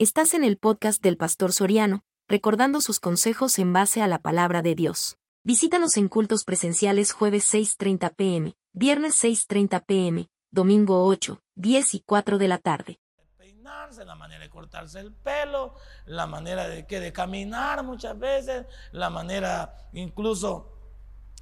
[0.00, 4.62] Estás en el podcast del Pastor Soriano, recordando sus consejos en base a la palabra
[4.62, 5.18] de Dios.
[5.42, 12.38] Visítanos en cultos presenciales jueves 6.30 pm, viernes 6.30 pm, domingo 8, 10 y 4
[12.38, 13.00] de la tarde.
[13.38, 15.74] Peinarse, la manera de cortarse el pelo,
[16.06, 20.78] la manera de, que de caminar muchas veces, la manera incluso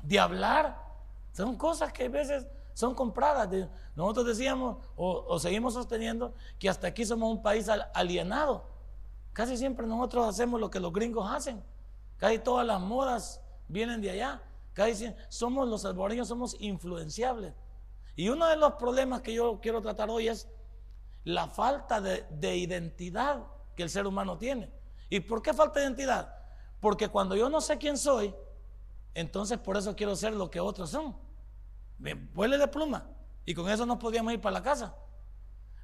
[0.03, 0.79] de hablar.
[1.35, 2.47] Son cosas que a veces
[2.77, 3.49] son compradas.
[3.95, 8.69] Nosotros decíamos o, seguimos sosteniendo que hasta aquí somos un país alienado.
[9.33, 11.65] Casi siempre nosotros hacemos lo que los gringos hacen.
[12.19, 14.43] Casi todas las modas vienen de allá.
[14.75, 17.55] Casi somos los salvadoreños, somos influenciables.
[18.15, 20.47] Y uno de los problemas que yo quiero tratar hoy es
[21.25, 23.43] la falta de, de identidad
[23.75, 24.71] que el ser humano tiene.
[25.09, 26.31] ¿Y por qué falta de identidad?
[26.81, 28.35] Porque cuando yo no sé quién soy,
[29.15, 31.25] entonces por eso quiero ser lo que otros son.
[31.99, 33.07] Me vuele de pluma.
[33.45, 34.95] Y con eso no podíamos ir para la casa.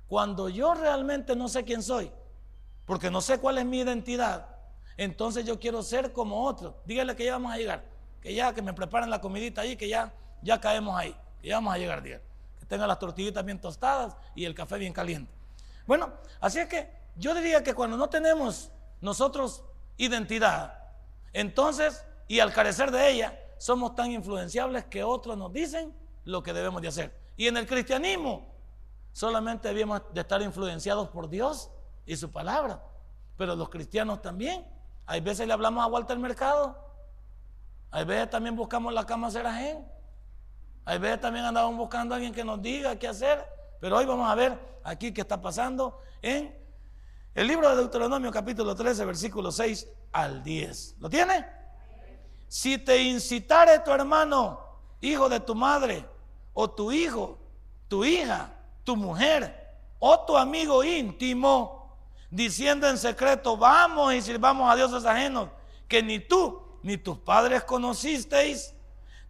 [0.09, 2.11] Cuando yo realmente no sé quién soy,
[2.85, 4.47] porque no sé cuál es mi identidad,
[4.97, 6.83] entonces yo quiero ser como otro.
[6.85, 7.85] Dígale que ya vamos a llegar.
[8.21, 11.17] Que ya que me preparen la comidita ahí, que ya, ya caemos ahí.
[11.41, 12.23] Que ya vamos a llegar, dígale.
[12.59, 15.33] Que tenga las tortillitas bien tostadas y el café bien caliente.
[15.87, 18.71] Bueno, así es que yo diría que cuando no tenemos
[19.01, 19.65] nosotros
[19.97, 20.79] identidad,
[21.33, 26.53] entonces, y al carecer de ella, somos tan influenciables que otros nos dicen lo que
[26.53, 27.19] debemos de hacer.
[27.37, 28.47] Y en el cristianismo
[29.13, 31.71] solamente debemos de estar influenciados por Dios
[32.07, 32.83] y su palabra.
[33.37, 34.67] Pero los cristianos también.
[35.07, 36.77] Hay veces le hablamos a Walter Mercado.
[37.91, 39.87] Hay veces también buscamos la cama Serajén.
[40.85, 43.45] Hay veces también andamos buscando a alguien que nos diga qué hacer.
[43.81, 46.57] Pero hoy vamos a ver aquí qué está pasando en
[47.35, 50.97] el libro de Deuteronomio capítulo 13 versículo 6 al 10.
[51.01, 51.47] ¿Lo tiene?
[52.47, 54.61] Si te incitare tu hermano,
[55.01, 56.07] hijo de tu madre,
[56.55, 57.39] o tu hijo,
[57.89, 58.53] tu hija,
[58.85, 59.63] tu mujer
[59.99, 61.97] o tu amigo íntimo,
[62.31, 65.49] diciendo en secreto, vamos y sirvamos a dioses ajenos,
[65.87, 68.75] que ni tú ni tus padres conocisteis,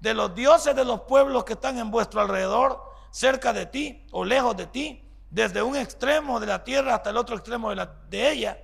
[0.00, 4.24] de los dioses de los pueblos que están en vuestro alrededor, cerca de ti o
[4.24, 8.32] lejos de ti, desde un extremo de la tierra hasta el otro extremo de, de
[8.32, 8.58] ella,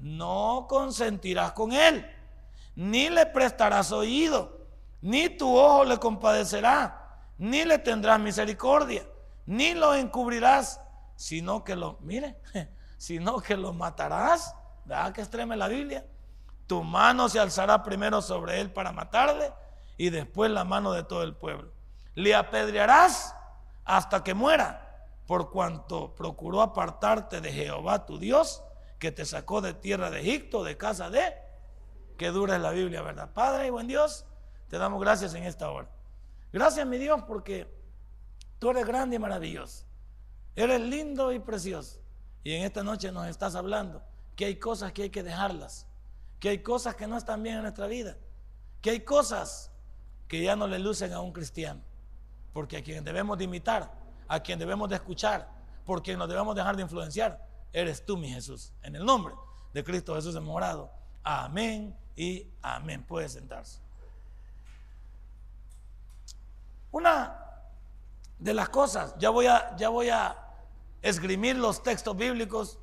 [0.00, 2.04] no consentirás con él,
[2.74, 4.58] ni le prestarás oído,
[5.00, 7.01] ni tu ojo le compadecerá
[7.42, 9.04] ni le tendrás misericordia,
[9.46, 10.80] ni lo encubrirás,
[11.16, 12.40] sino que lo, mire,
[12.98, 14.54] sino que lo matarás.
[14.84, 16.06] ¿Verdad que extreme la Biblia?
[16.68, 19.52] Tu mano se alzará primero sobre él para matarle
[19.96, 21.72] y después la mano de todo el pueblo.
[22.14, 23.34] Le apedrearás
[23.84, 28.62] hasta que muera, por cuanto procuró apartarte de Jehová tu Dios,
[29.00, 31.34] que te sacó de tierra de Egipto, de casa de...
[32.16, 33.32] Que dura es la Biblia, ¿verdad?
[33.32, 34.26] Padre y buen Dios,
[34.68, 35.88] te damos gracias en esta hora.
[36.52, 37.66] Gracias, mi Dios, porque
[38.58, 39.86] tú eres grande y maravilloso.
[40.54, 42.00] Eres lindo y precioso.
[42.44, 44.02] Y en esta noche nos estás hablando
[44.36, 45.86] que hay cosas que hay que dejarlas,
[46.40, 48.16] que hay cosas que no están bien en nuestra vida,
[48.80, 49.70] que hay cosas
[50.28, 51.80] que ya no le lucen a un cristiano,
[52.52, 53.92] porque a quien debemos de imitar,
[54.28, 55.48] a quien debemos de escuchar,
[55.84, 58.72] por quien nos debemos dejar de influenciar, eres tú, mi Jesús.
[58.82, 59.34] En el nombre
[59.72, 60.90] de Cristo Jesús hemos orado.
[61.22, 63.04] Amén y amén.
[63.04, 63.81] Puede sentarse.
[66.92, 67.36] Una
[68.38, 70.36] de las cosas, ya voy a, ya voy a
[71.00, 72.78] esgrimir los textos bíblicos,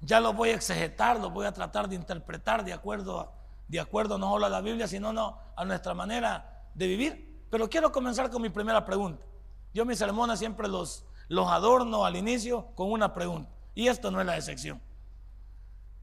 [0.00, 3.32] ya los voy a exegetar, los voy a tratar de interpretar de acuerdo,
[3.68, 7.46] de acuerdo no solo a la Biblia, sino no, a nuestra manera de vivir.
[7.50, 9.24] Pero quiero comenzar con mi primera pregunta.
[9.72, 13.50] Yo mis sermones siempre los, los adorno al inicio con una pregunta.
[13.74, 14.80] Y esto no es la excepción.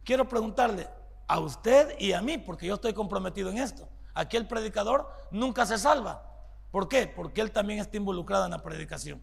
[0.04, 0.90] Quiero preguntarle
[1.28, 3.88] a usted y a mí, porque yo estoy comprometido en esto.
[4.14, 6.31] Aquí el predicador nunca se salva.
[6.72, 7.06] ¿Por qué?
[7.06, 9.22] Porque él también está involucrado en la predicación.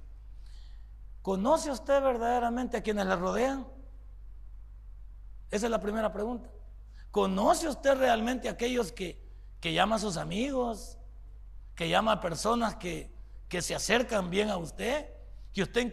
[1.22, 3.66] ¿Conoce usted verdaderamente a quienes le rodean?
[5.50, 6.50] Esa es la primera pregunta.
[7.10, 9.22] ¿Conoce usted realmente a aquellos que,
[9.60, 10.98] que llama a sus amigos?
[11.75, 13.10] Que llama a personas que,
[13.48, 15.10] que se acercan bien a usted?
[15.54, 15.92] Que usted,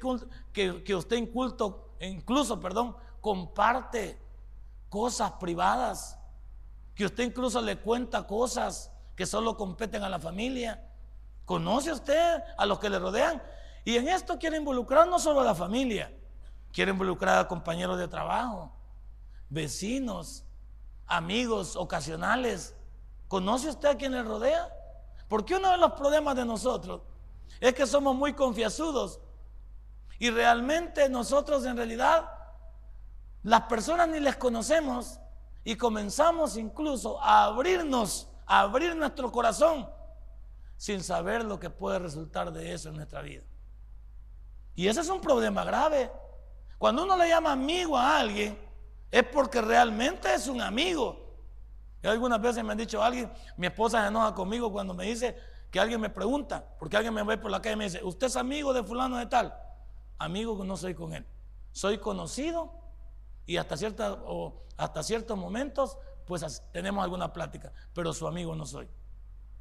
[0.52, 4.20] que, que usted inculto, incluso, perdón, comparte
[4.90, 6.20] cosas privadas.
[6.96, 10.85] Que usted incluso le cuenta cosas que solo competen a la familia
[11.46, 13.42] ¿Conoce usted a los que le rodean?
[13.84, 16.12] Y en esto quiere involucrar no solo a la familia,
[16.74, 18.72] quiere involucrar a compañeros de trabajo,
[19.50, 20.44] vecinos,
[21.06, 22.76] amigos ocasionales.
[23.28, 24.68] ¿Conoce usted a quien le rodea?
[25.28, 27.02] Porque uno de los problemas de nosotros
[27.60, 29.20] es que somos muy confiasudos
[30.18, 32.28] y realmente nosotros en realidad
[33.44, 35.20] las personas ni les conocemos
[35.64, 39.88] y comenzamos incluso a abrirnos, a abrir nuestro corazón
[40.78, 43.44] sin saber lo que puede resultar de eso en nuestra vida.
[44.76, 46.12] Y ese es un problema grave.
[46.78, 48.58] Cuando uno le llama amigo a alguien,
[49.10, 51.26] es porque realmente es un amigo.
[52.04, 55.36] Y algunas veces me han dicho alguien, mi esposa se enoja conmigo cuando me dice
[55.72, 58.28] que alguien me pregunta, porque alguien me ve por la calle y me dice, ¿usted
[58.28, 59.54] es amigo de fulano de tal?
[60.18, 61.26] Amigo que no soy con él.
[61.72, 62.72] Soy conocido
[63.46, 68.66] y hasta, cierta, o hasta ciertos momentos pues tenemos alguna plática, pero su amigo no
[68.66, 68.90] soy.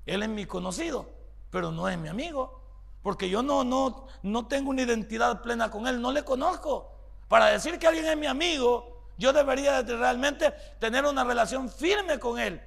[0.06, 1.08] Él es mi conocido,
[1.50, 2.62] pero no es mi amigo,
[3.02, 6.90] porque yo no, no, no tengo una identidad plena con él, no le conozco.
[7.28, 12.38] Para decir que alguien es mi amigo, yo debería realmente tener una relación firme con
[12.38, 12.60] él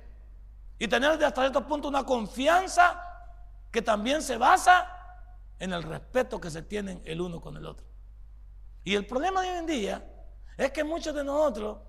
[0.80, 3.02] y tener hasta cierto punto una confianza
[3.72, 4.90] que también se basa
[5.60, 7.86] en el respeto que se tienen el uno con el otro.
[8.84, 10.06] Y el problema de hoy en día
[10.56, 11.80] es que muchos de nosotros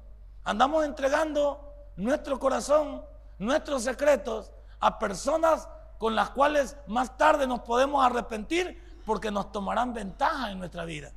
[0.44, 3.04] andamos entregando nuestro corazón,
[3.38, 9.92] nuestros secretos a personas con las cuales más tarde nos podemos arrepentir porque nos tomarán
[9.92, 11.12] ventaja en nuestra vida.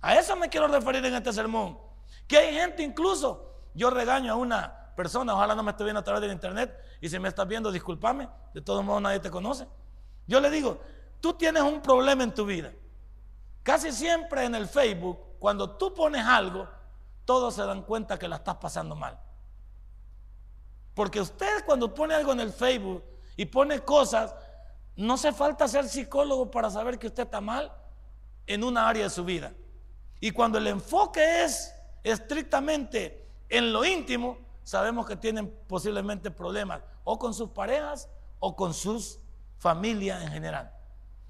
[0.00, 1.78] A eso me quiero referir en este sermón.
[2.26, 6.04] Que hay gente incluso, yo regaño a una persona, ojalá no me esté viendo a
[6.04, 9.66] través del internet y si me estás viendo, discúlpame, de todos modos nadie te conoce.
[10.26, 10.80] Yo le digo,
[11.20, 12.72] tú tienes un problema en tu vida.
[13.62, 16.68] Casi siempre en el Facebook, cuando tú pones algo,
[17.24, 19.18] todos se dan cuenta que la estás pasando mal.
[20.96, 23.04] Porque usted cuando pone algo en el Facebook
[23.36, 24.34] y pone cosas,
[24.96, 27.70] no hace falta ser psicólogo para saber que usted está mal
[28.46, 29.52] en una área de su vida.
[30.20, 31.70] Y cuando el enfoque es
[32.02, 38.08] estrictamente en lo íntimo, sabemos que tienen posiblemente problemas o con sus parejas
[38.38, 39.20] o con sus
[39.58, 40.72] familias en general.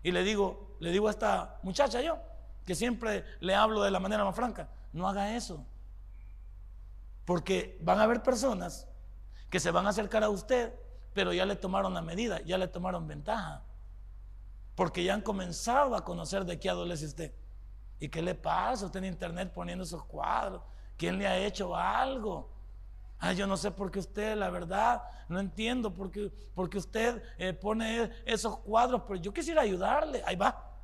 [0.04, 2.20] Y le digo, le digo a esta muchacha yo,
[2.64, 5.66] que siempre le hablo de la manera más franca, no haga eso.
[7.24, 8.86] Porque van a haber personas
[9.50, 10.74] que se van a acercar a usted,
[11.12, 13.62] pero ya le tomaron la medida, ya le tomaron ventaja.
[14.74, 17.32] Porque ya han comenzado a conocer de qué adolece usted.
[17.98, 18.86] ¿Y qué le pasa?
[18.86, 20.62] Usted en internet poniendo esos cuadros.
[20.96, 22.50] ¿Quién le ha hecho algo?
[23.18, 27.22] Ah, yo no sé por qué usted, la verdad, no entiendo por qué, porque usted
[27.38, 30.22] eh, pone esos cuadros, pero yo quisiera ayudarle.
[30.26, 30.74] Ahí va.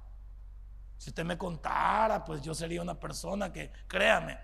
[0.96, 4.38] Si usted me contara, pues yo sería una persona que, créame,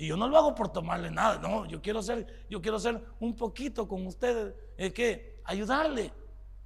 [0.00, 3.04] y yo no lo hago por tomarle nada, no, yo quiero ser, yo quiero ser
[3.20, 6.10] un poquito con ustedes, es que ayudarle.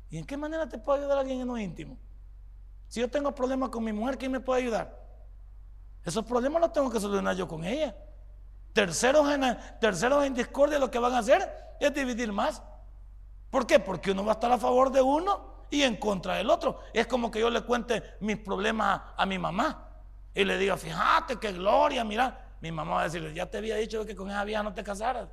[0.09, 1.99] ¿Y en qué manera te puedo ayudar alguien en lo íntimo?
[2.87, 4.97] Si yo tengo problemas con mi mujer, ¿quién me puede ayudar?
[6.05, 7.97] Esos problemas los tengo que solucionar yo con ella.
[8.73, 12.63] Terceros en, terceros en discordia lo que van a hacer es dividir más.
[13.51, 13.81] ¿Por qué?
[13.81, 16.79] Porque uno va a estar a favor de uno y en contra del otro.
[16.93, 19.89] Es como que yo le cuente mis problemas a, mi mamá
[20.33, 23.77] y le diga, fíjate qué gloria, mira, mi mamá va a decirle, ya te había
[23.77, 25.29] dicho que con esa vieja no te casaras.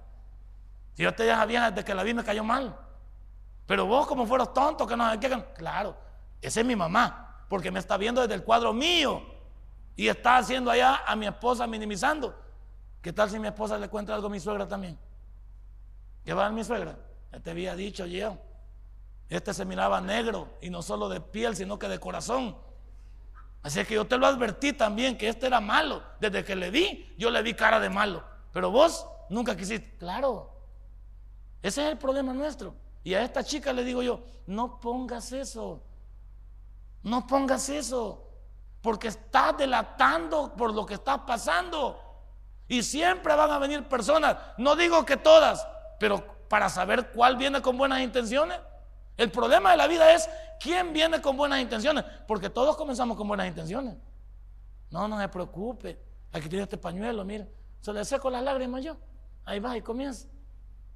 [0.94, 2.78] Si yo te dije a vieja desde que la vi me cayó mal.
[3.66, 5.96] Pero vos como fueros tontos que no que Claro,
[6.42, 9.24] esa es mi mamá, porque me está viendo desde el cuadro mío
[9.96, 12.38] y está haciendo allá a mi esposa minimizando.
[13.02, 15.00] ¿Qué tal si mi esposa le cuenta algo a mi suegra también?
[16.26, 16.98] ¿Qué va a mi suegra?
[17.32, 18.38] Ya te había dicho yo.
[19.30, 22.58] Este se miraba negro y no solo de piel, sino que de corazón.
[23.64, 26.04] Así que yo te lo advertí también que este era malo.
[26.20, 28.24] Desde que le vi, yo le vi cara de malo.
[28.52, 29.98] Pero vos nunca quisiste.
[29.98, 30.52] Claro,
[31.62, 32.76] ese es el problema nuestro.
[33.04, 35.84] Y a esta chica le digo yo, no pongas eso.
[37.04, 38.28] No pongas eso.
[38.82, 42.00] Porque estás delatando por lo que está pasando.
[42.68, 45.68] Y siempre van a venir personas, no digo que todas,
[46.00, 48.60] pero para saber cuál viene con buenas intenciones.
[49.22, 50.28] El problema de la vida es
[50.60, 53.96] quién viene con buenas intenciones, porque todos comenzamos con buenas intenciones.
[54.90, 56.02] No, no se preocupe.
[56.32, 57.48] Aquí tiene este pañuelo, mire.
[57.82, 58.98] Se le seco las lágrimas yo.
[59.46, 60.28] Ahí va y comienza.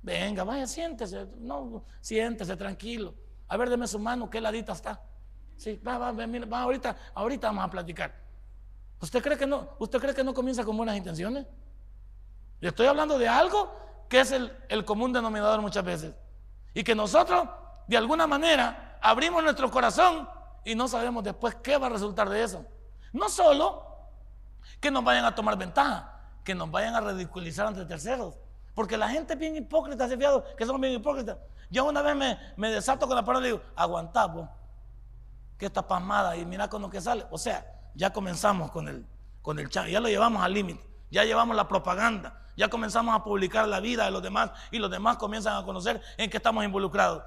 [0.02, 1.28] Venga, vaya, siéntese.
[1.38, 3.14] No, siéntese tranquilo.
[3.48, 5.04] A ver, deme su mano, qué ladita está.
[5.56, 8.12] Sí, va, va, mire, va, ahorita, ahorita vamos a platicar.
[9.00, 11.46] ¿Usted cree que no, usted cree que no comienza con buenas intenciones?
[12.60, 13.72] Le estoy hablando de algo
[14.10, 16.16] que es el, el común denominador muchas veces.
[16.74, 17.48] Y que nosotros
[17.88, 20.28] de alguna manera abrimos nuestro corazón
[20.64, 22.66] y no sabemos después qué va a resultar de eso.
[23.14, 23.84] No solo
[24.80, 28.36] que nos vayan a tomar ventaja, que nos vayan a ridiculizar ante terceros.
[28.74, 31.38] Porque la gente es bien hipócrita, se fiado que somos bien hipócritas.
[31.70, 34.32] Yo una vez me, me desato con la palabra y digo, aguantá,
[35.58, 37.26] que está pasmada y mira con lo que sale.
[37.32, 37.66] O sea,
[37.96, 39.06] ya comenzamos con el,
[39.42, 43.68] con el ya lo llevamos al límite, ya llevamos la propaganda, ya comenzamos a publicar
[43.68, 47.24] la vida de los demás y los demás comienzan a conocer en qué estamos involucrados.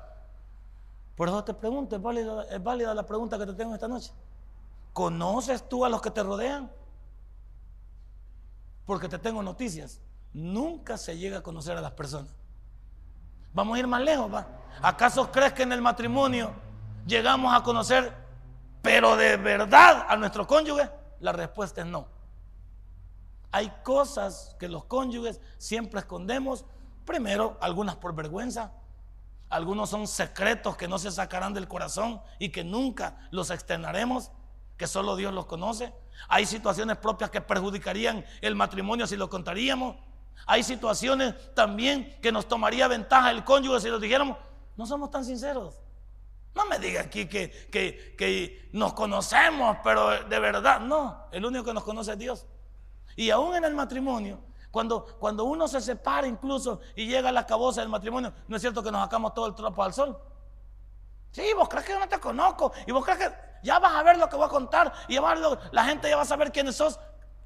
[1.19, 4.13] Por eso te pregunto, ¿es válida, la pregunta que te tengo esta noche?
[4.93, 6.71] ¿Conoces tú a los que te rodean?
[8.87, 10.01] Porque te tengo noticias.
[10.33, 12.33] Nunca se llega a conocer a las personas.
[13.53, 14.47] Vamos a ir más lejos, ¿va?
[14.81, 16.53] ¿Acaso crees que en el matrimonio
[17.05, 18.15] llegamos a conocer,
[18.81, 20.89] pero de verdad, a nuestro cónyuge?
[21.19, 22.07] La respuesta es no.
[23.51, 26.65] Hay cosas que los cónyuges siempre escondemos.
[27.05, 28.71] Primero, algunas por vergüenza.
[29.51, 34.31] Algunos son secretos que no se sacarán del corazón y que nunca los externaremos,
[34.77, 35.93] que solo Dios los conoce.
[36.29, 39.97] Hay situaciones propias que perjudicarían el matrimonio si lo contaríamos.
[40.47, 44.37] Hay situaciones también que nos tomaría ventaja el cónyuge si lo dijéramos.
[44.77, 45.81] No somos tan sinceros.
[46.55, 51.27] No me diga aquí que, que, que, nos conocemos, pero de verdad, no.
[51.31, 52.47] El único que nos conoce es Dios.
[53.17, 54.41] Y aún en el matrimonio,
[55.21, 58.83] cuando, uno se separa incluso y llega a la caboza del matrimonio, no es cierto
[58.83, 60.17] que nos sacamos todo el trapo al sol.
[61.33, 62.73] Sí, vos crees que yo no te conozco.
[62.87, 64.93] Y vos crees que ya vas a ver lo que voy a contar.
[65.09, 65.19] Y
[65.73, 66.99] la gente ya va a saber quiénes sos.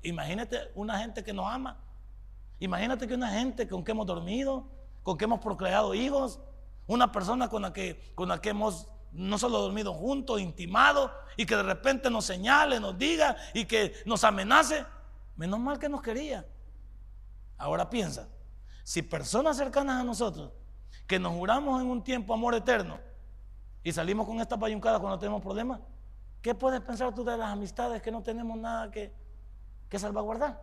[0.02, 1.78] Imagínate una gente que nos ama.
[2.58, 4.68] Imagínate que una gente con que hemos dormido,
[5.02, 6.40] con que hemos procreado hijos.
[6.86, 11.44] Una persona con la que, con la que hemos no solo dormido juntos, intimado, y
[11.44, 14.84] que de repente nos señale, nos diga y que nos amenace.
[15.36, 16.46] Menos mal que nos quería.
[17.62, 18.26] Ahora piensa,
[18.82, 20.50] si personas cercanas a nosotros,
[21.06, 22.98] que nos juramos en un tiempo amor eterno,
[23.84, 25.78] y salimos con esta payuncada cuando tenemos problemas,
[26.40, 29.14] ¿qué puedes pensar tú de las amistades que no tenemos nada que,
[29.88, 30.60] que salvaguardar?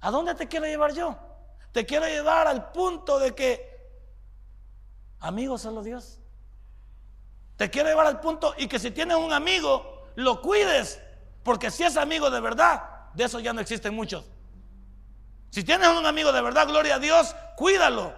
[0.00, 1.14] ¿A dónde te quiero llevar yo?
[1.72, 3.92] Te quiero llevar al punto de que,
[5.20, 6.20] amigo solo Dios.
[7.58, 11.02] Te quiero llevar al punto y que si tienes un amigo, lo cuides,
[11.42, 14.31] porque si es amigo de verdad, de eso ya no existen muchos.
[15.52, 18.14] Si tienes un amigo de verdad, gloria a Dios, cuídalo.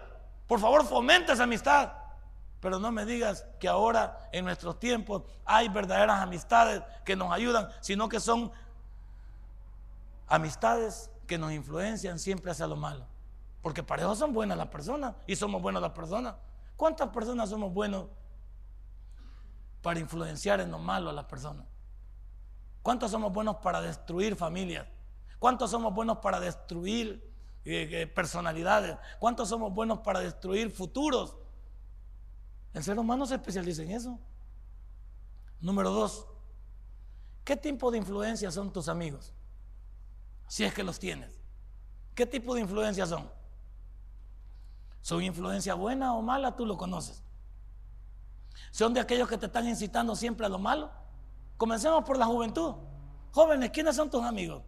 [0.47, 1.93] Por favor, fomenta esa amistad.
[2.61, 7.69] Pero no me digas que ahora en nuestros tiempos hay verdaderas amistades que nos ayudan,
[7.81, 8.53] sino que son
[10.29, 13.05] amistades que nos influencian siempre hacia lo malo.
[13.63, 16.37] Porque para eso son buenas las personas y somos buenas las personas.
[16.77, 18.07] ¿Cuántas personas somos buenos
[19.83, 21.67] para influenciar en lo malo a las personas?
[22.81, 24.87] ¿Cuántos somos buenos para destruir familias?
[25.45, 27.23] ¿Cuántos somos buenos para destruir
[27.67, 28.97] eh, eh, personalidades?
[29.19, 31.37] ¿Cuántos somos buenos para destruir futuros?
[32.73, 34.19] El ser humano se especializa en eso.
[35.61, 36.27] Número dos,
[37.45, 39.35] ¿qué tipo de influencia son tus amigos?
[40.49, 41.39] Si es que los tienes.
[42.15, 43.31] ¿Qué tipo de influencia son?
[45.03, 46.57] ¿Son influencia buena o mala?
[46.57, 47.23] Tú lo conoces.
[48.71, 50.91] ¿Son de aquellos que te están incitando siempre a lo malo?
[51.59, 52.77] Comencemos por la juventud.
[53.33, 54.63] Jóvenes, ¿quiénes son tus amigos?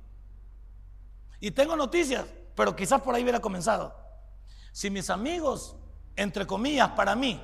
[1.41, 2.25] Y tengo noticias,
[2.55, 3.95] pero quizás por ahí hubiera comenzado.
[4.73, 5.77] Si mis amigos,
[6.17, 7.41] entre comillas, para mí,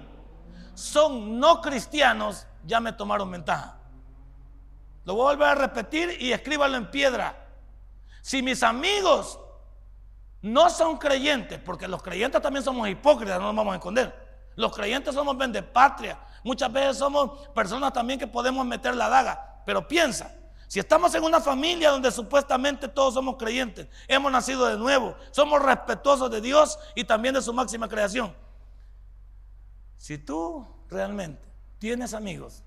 [0.74, 3.78] son no cristianos, ya me tomaron ventaja.
[5.04, 7.46] Lo voy a volver a repetir y escríbalo en piedra.
[8.22, 9.38] Si mis amigos
[10.40, 14.22] no son creyentes, porque los creyentes también somos hipócritas, no nos vamos a esconder.
[14.56, 15.36] Los creyentes somos
[15.72, 19.62] patria Muchas veces somos personas también que podemos meter la daga.
[19.64, 20.34] Pero piensa,
[20.72, 25.60] si estamos en una familia donde supuestamente todos somos creyentes, hemos nacido de nuevo, somos
[25.60, 28.34] respetuosos de Dios y también de su máxima creación.
[29.98, 31.46] Si tú realmente
[31.78, 32.64] tienes amigos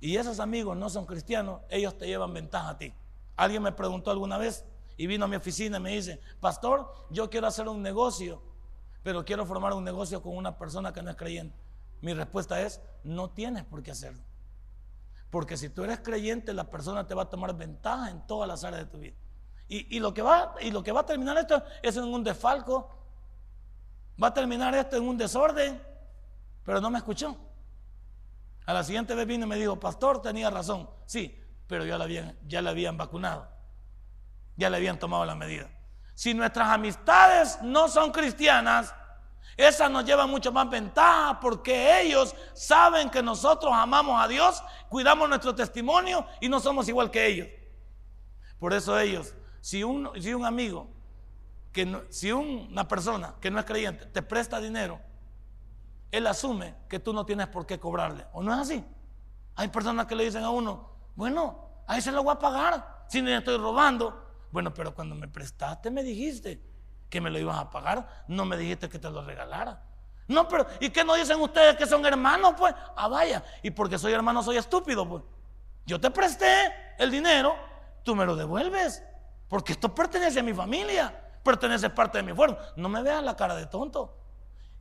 [0.00, 2.92] y esos amigos no son cristianos, ellos te llevan ventaja a ti.
[3.36, 4.64] Alguien me preguntó alguna vez
[4.96, 8.42] y vino a mi oficina y me dice, pastor, yo quiero hacer un negocio,
[9.04, 11.56] pero quiero formar un negocio con una persona que no es creyente.
[12.00, 14.24] Mi respuesta es, no tienes por qué hacerlo.
[15.30, 18.64] Porque si tú eres creyente, la persona te va a tomar ventaja en todas las
[18.64, 19.16] áreas de tu vida.
[19.72, 22.90] Y, lo, que va, y lo que va a terminar esto es en un desfalco.
[24.20, 25.80] Va a terminar esto en un desorden.
[26.64, 27.36] Pero no me escuchó.
[28.66, 30.90] A la siguiente vez vino y me dijo, pastor, tenía razón.
[31.06, 33.48] Sí, pero ya la habían, ya la habían vacunado.
[34.56, 35.70] Ya le habían tomado la medida.
[36.14, 38.92] Si nuestras amistades no son cristianas,
[39.56, 45.28] esa nos lleva mucho más ventaja porque ellos saben que nosotros amamos a Dios, cuidamos
[45.28, 47.48] nuestro testimonio y no somos igual que ellos.
[48.58, 50.88] Por eso ellos, si un, si un amigo,
[51.72, 55.00] que si una persona que no es creyente te presta dinero,
[56.10, 58.26] él asume que tú no tienes por qué cobrarle.
[58.32, 58.84] ¿O no es así?
[59.56, 63.20] Hay personas que le dicen a uno, bueno, a se lo voy a pagar si
[63.20, 64.26] le estoy robando.
[64.50, 66.69] Bueno, pero cuando me prestaste me dijiste
[67.10, 69.82] que me lo ibas a pagar, no me dijiste que te lo regalara.
[70.28, 72.54] No, pero ¿y qué no dicen ustedes que son hermanos?
[72.56, 75.24] Pues, ah, vaya, y porque soy hermano soy estúpido, pues.
[75.84, 77.56] Yo te presté el dinero,
[78.04, 79.02] tú me lo devuelves,
[79.48, 81.12] porque esto pertenece a mi familia,
[81.42, 82.58] pertenece parte de mi fuerza.
[82.76, 84.16] No me veas la cara de tonto.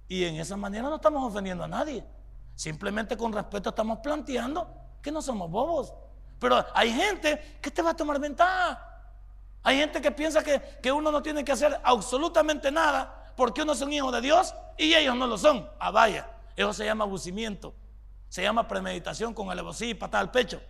[0.08, 2.06] Y en esa manera no estamos ofendiendo a nadie.
[2.54, 4.72] Simplemente con respeto estamos planteando
[5.02, 5.94] que no somos bobos.
[6.40, 8.89] Pero hay gente que te va a tomar ventaja.
[9.64, 13.82] Hay gente que piensa que, uno no tiene que hacer absolutamente nada porque uno es
[13.82, 15.70] un hijo de Dios y ellos no lo son.
[15.80, 17.74] Ah, vaya, eso se llama abucimiento,
[18.28, 20.62] se llama premeditación con alevosía y patada al pecho.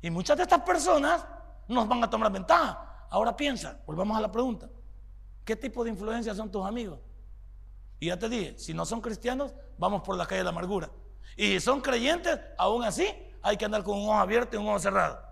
[0.00, 1.26] Y muchas de estas personas
[1.66, 3.06] nos van a tomar ventaja.
[3.10, 4.68] Ahora piensa, volvamos a la pregunta.
[5.44, 7.00] ¿Qué tipo de influencia son tus amigos?
[8.00, 10.90] Y ya te dije, si no son cristianos, vamos por la calle de la amargura.
[11.36, 13.08] Y si son creyentes, aún así
[13.42, 15.27] hay que andar con un ojo abierto y un ojo cerrado.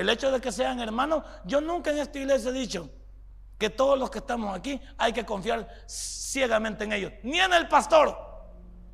[0.00, 2.88] El hecho de que sean hermanos, yo nunca en esta iglesia he dicho
[3.58, 7.12] que todos los que estamos aquí hay que confiar ciegamente en ellos.
[7.22, 8.16] Ni en el pastor,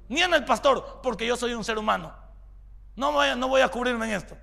[0.09, 2.13] ni en el pastor, porque yo soy un ser humano.
[2.97, 4.37] No voy, a, no voy a cubrirme en esto.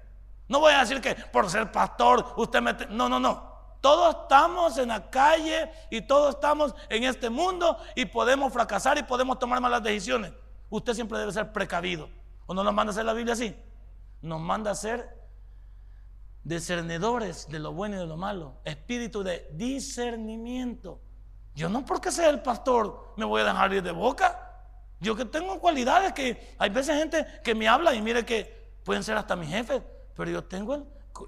[0.47, 2.71] No voy a decir que por ser pastor usted me...
[2.91, 3.75] No, no, no.
[3.81, 9.03] Todos estamos en la calle y todos estamos en este mundo y podemos fracasar y
[9.03, 10.31] podemos tomar malas decisiones.
[10.69, 12.09] Usted siempre debe ser precavido.
[12.45, 13.53] ¿O no nos manda a hacer la Biblia así?
[14.21, 15.22] Nos manda a ser
[16.43, 18.59] discernidores de lo bueno y de lo malo.
[18.63, 21.01] Espíritu de discernimiento.
[21.55, 24.39] Yo no porque sea el pastor me voy a dejar ir de boca.
[24.99, 29.03] Yo que tengo cualidades que hay veces gente que me habla y mire que pueden
[29.03, 29.81] ser hasta mis jefes,
[30.15, 30.75] pero yo tengo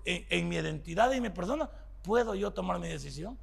[0.06, 1.70] en, en mi identidad y mi persona
[2.06, 3.38] ¿Puedo yo tomar mi decisión?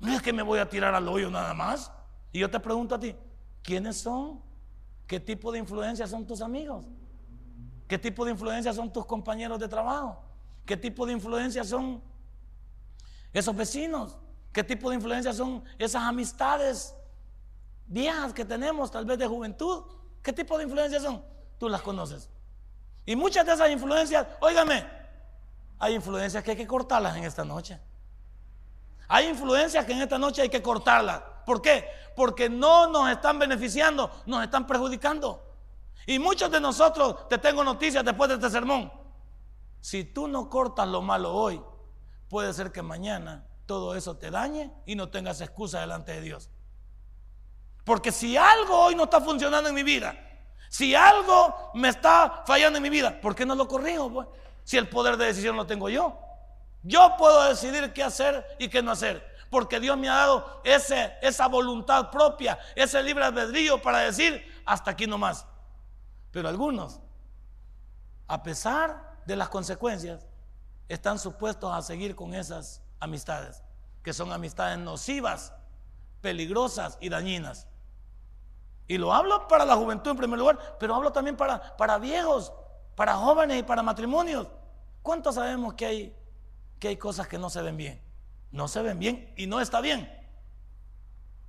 [0.00, 1.92] No es que me voy a tirar al hoyo nada más.
[2.32, 3.14] Y yo te pregunto a ti,
[3.62, 4.40] ¿quiénes son?
[5.06, 6.86] ¿Qué tipo de influencia son tus amigos?
[7.86, 10.24] ¿Qué tipo de influencia son tus compañeros de trabajo?
[10.66, 12.02] ¿Qué tipo de influencia son
[13.32, 14.16] esos vecinos?
[14.52, 16.94] ¿Qué tipo de influencia son esas amistades
[17.86, 19.84] viejas que tenemos, tal vez de juventud?
[20.22, 21.24] ¿Qué tipo de influencias son?
[21.58, 22.28] Tú las conoces.
[23.04, 24.84] Y muchas de esas influencias, óigame,
[25.78, 27.78] hay influencias que hay que cortarlas en esta noche.
[29.06, 31.22] Hay influencias que en esta noche hay que cortarlas.
[31.44, 31.88] ¿Por qué?
[32.16, 35.44] Porque no nos están beneficiando, nos están perjudicando.
[36.06, 39.05] Y muchos de nosotros, te tengo noticias después de este sermón.
[39.80, 41.62] Si tú no cortas lo malo hoy,
[42.28, 46.50] puede ser que mañana todo eso te dañe y no tengas excusa delante de Dios.
[47.84, 50.16] Porque si algo hoy no está funcionando en mi vida,
[50.68, 54.12] si algo me está fallando en mi vida, ¿por qué no lo corrijo?
[54.12, 54.28] Pues?
[54.66, 56.18] si el poder de decisión lo tengo yo?
[56.82, 59.24] Yo puedo decidir qué hacer y qué no hacer.
[59.48, 64.90] Porque Dios me ha dado ese, esa voluntad propia, ese libre albedrío para decir hasta
[64.90, 65.46] aquí nomás.
[66.32, 67.00] Pero algunos,
[68.26, 70.26] a pesar de las consecuencias,
[70.88, 73.62] están supuestos a seguir con esas amistades,
[74.02, 75.52] que son amistades nocivas,
[76.20, 77.66] peligrosas y dañinas.
[78.88, 82.52] Y lo hablo para la juventud en primer lugar, pero hablo también para, para viejos,
[82.94, 84.46] para jóvenes y para matrimonios.
[85.02, 86.16] ¿Cuántos sabemos que hay,
[86.78, 88.02] que hay cosas que no se ven bien?
[88.52, 90.08] No se ven bien y no está bien.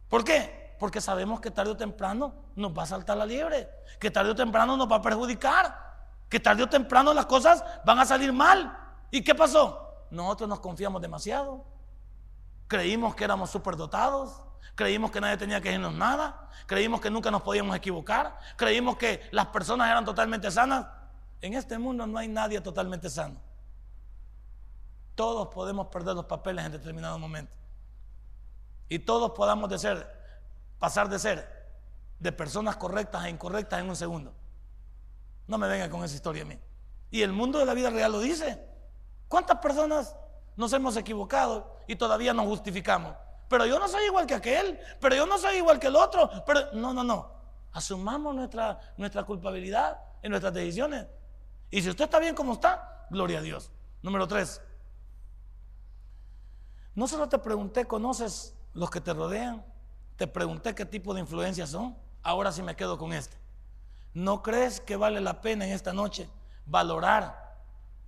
[0.09, 0.75] ¿Por qué?
[0.79, 4.35] Porque sabemos que tarde o temprano nos va a saltar la liebre, que tarde o
[4.35, 5.87] temprano nos va a perjudicar,
[6.29, 8.77] que tarde o temprano las cosas van a salir mal.
[9.11, 10.05] ¿Y qué pasó?
[10.09, 11.65] Nosotros nos confiamos demasiado.
[12.67, 14.41] Creímos que éramos superdotados,
[14.75, 19.27] creímos que nadie tenía que decirnos nada, creímos que nunca nos podíamos equivocar, creímos que
[19.31, 20.85] las personas eran totalmente sanas.
[21.41, 23.39] En este mundo no hay nadie totalmente sano.
[25.15, 27.55] Todos podemos perder los papeles en determinado momento.
[28.89, 30.07] Y todos podamos de ser,
[30.79, 31.57] pasar de ser
[32.19, 34.33] de personas correctas a incorrectas en un segundo.
[35.47, 36.60] No me vengan con esa historia a mí.
[37.10, 38.63] Y el mundo de la vida real lo dice.
[39.27, 40.15] ¿Cuántas personas
[40.55, 43.15] nos hemos equivocado y todavía nos justificamos?
[43.47, 46.29] Pero yo no soy igual que aquel, pero yo no soy igual que el otro.
[46.45, 47.31] Pero no, no, no.
[47.71, 51.07] Asumamos nuestra, nuestra culpabilidad en nuestras decisiones.
[51.69, 53.71] Y si usted está bien como está, gloria a Dios.
[54.01, 54.62] Número tres,
[56.95, 59.63] no solo te pregunté, ¿conoces los que te rodean?
[60.15, 61.95] Te pregunté qué tipo de influencias son.
[62.23, 63.38] Ahora sí me quedo con este.
[64.17, 66.27] ¿No crees que vale la pena en esta noche
[66.65, 67.56] valorar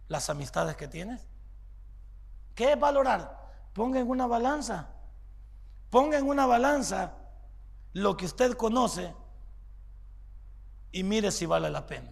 [0.08, 1.28] las amistades que tienes?
[2.56, 3.38] ¿Qué es valorar?
[3.74, 4.88] Ponga en una balanza.
[5.92, 7.14] Ponga en una balanza
[7.94, 9.14] lo que usted conoce
[10.92, 12.12] y mire si vale la pena.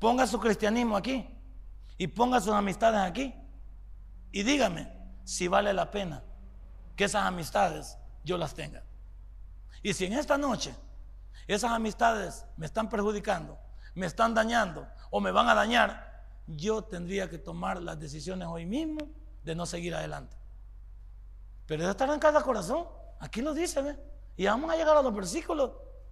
[0.00, 1.24] Ponga su cristianismo aquí
[1.98, 3.32] y ponga sus amistades aquí
[4.32, 6.24] y dígame si vale la pena
[6.96, 8.82] que esas amistades yo las tenga.
[9.84, 10.74] Y si en esta noche
[11.54, 13.58] esas amistades me están perjudicando,
[13.94, 18.66] me están dañando o me van a dañar, yo tendría que tomar las decisiones hoy
[18.66, 19.08] mismo
[19.42, 20.36] de no seguir adelante.
[21.66, 22.86] Pero eso está en cada corazón.
[23.20, 23.96] Aquí lo dice.
[24.36, 25.70] Y vamos a llegar a los versículos.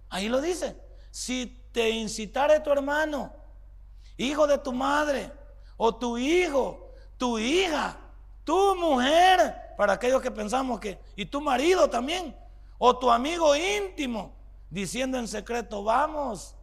[0.09, 0.79] Ahí lo dice.
[1.11, 3.33] Si te incitare tu hermano,
[4.17, 5.31] hijo de tu madre,
[5.77, 7.97] o tu hijo, tu hija,
[8.43, 12.35] tu mujer, para aquellos que pensamos que, y tu marido también,
[12.77, 14.40] o tu amigo íntimo,
[14.71, 16.55] diciendo en secreto, vamos,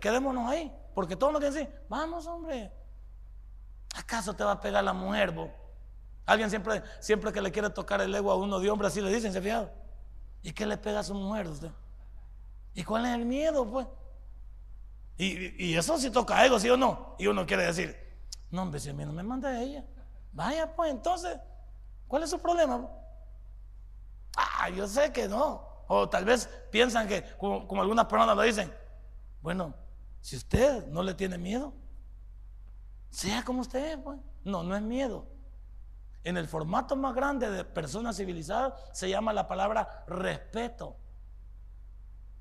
[0.00, 2.72] quedémonos ahí, porque todos nos dicen, vamos hombre,
[3.94, 5.30] ¿acaso te va a pegar la mujer?
[5.30, 5.50] Vos?
[6.24, 9.14] Alguien siempre, siempre que le quiere tocar el ego a uno de hombre, así le
[9.14, 9.70] dicen, ¿se fijado?
[10.42, 11.70] ¿Y qué le pega a su mujer usted?
[12.74, 13.86] ¿Y cuál es el miedo, pues?
[15.18, 17.16] Y, y, eso sí toca ego, ¿sí o no?
[17.18, 17.96] Y uno quiere decir,
[18.50, 19.84] no, hombre, si a mí no me manda ella.
[20.32, 21.38] Vaya, pues entonces,
[22.06, 22.86] ¿cuál es su problema?
[24.36, 25.65] Ah, yo sé que no.
[25.88, 28.72] O tal vez piensan que, como, algunas personas lo dicen,
[29.40, 29.74] bueno,
[30.20, 31.72] si usted no le tiene miedo,
[33.10, 34.18] sea como usted es, pues.
[34.44, 35.26] No, no es miedo.
[36.22, 40.96] En el formato más grande de personas civilizadas se llama la palabra respeto.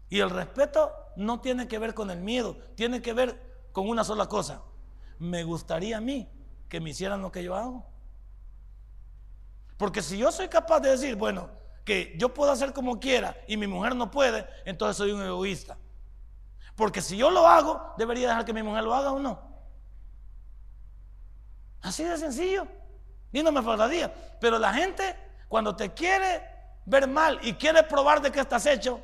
[0.09, 4.03] Y el respeto no tiene que ver con el miedo, tiene que ver con una
[4.03, 4.61] sola cosa.
[5.19, 6.29] Me gustaría a mí
[6.69, 7.85] que me hicieran lo que yo hago.
[9.77, 11.49] Porque si yo soy capaz de decir, bueno,
[11.85, 15.77] que yo puedo hacer como quiera y mi mujer no puede, entonces soy un egoísta.
[16.75, 19.39] Porque si yo lo hago, debería dejar que mi mujer lo haga o no.
[21.81, 22.67] Así de sencillo.
[23.31, 24.13] Y no me faltaría.
[24.41, 25.15] Pero la gente,
[25.47, 26.43] cuando te quiere
[26.85, 28.99] ver mal y quiere probar de qué estás hecho,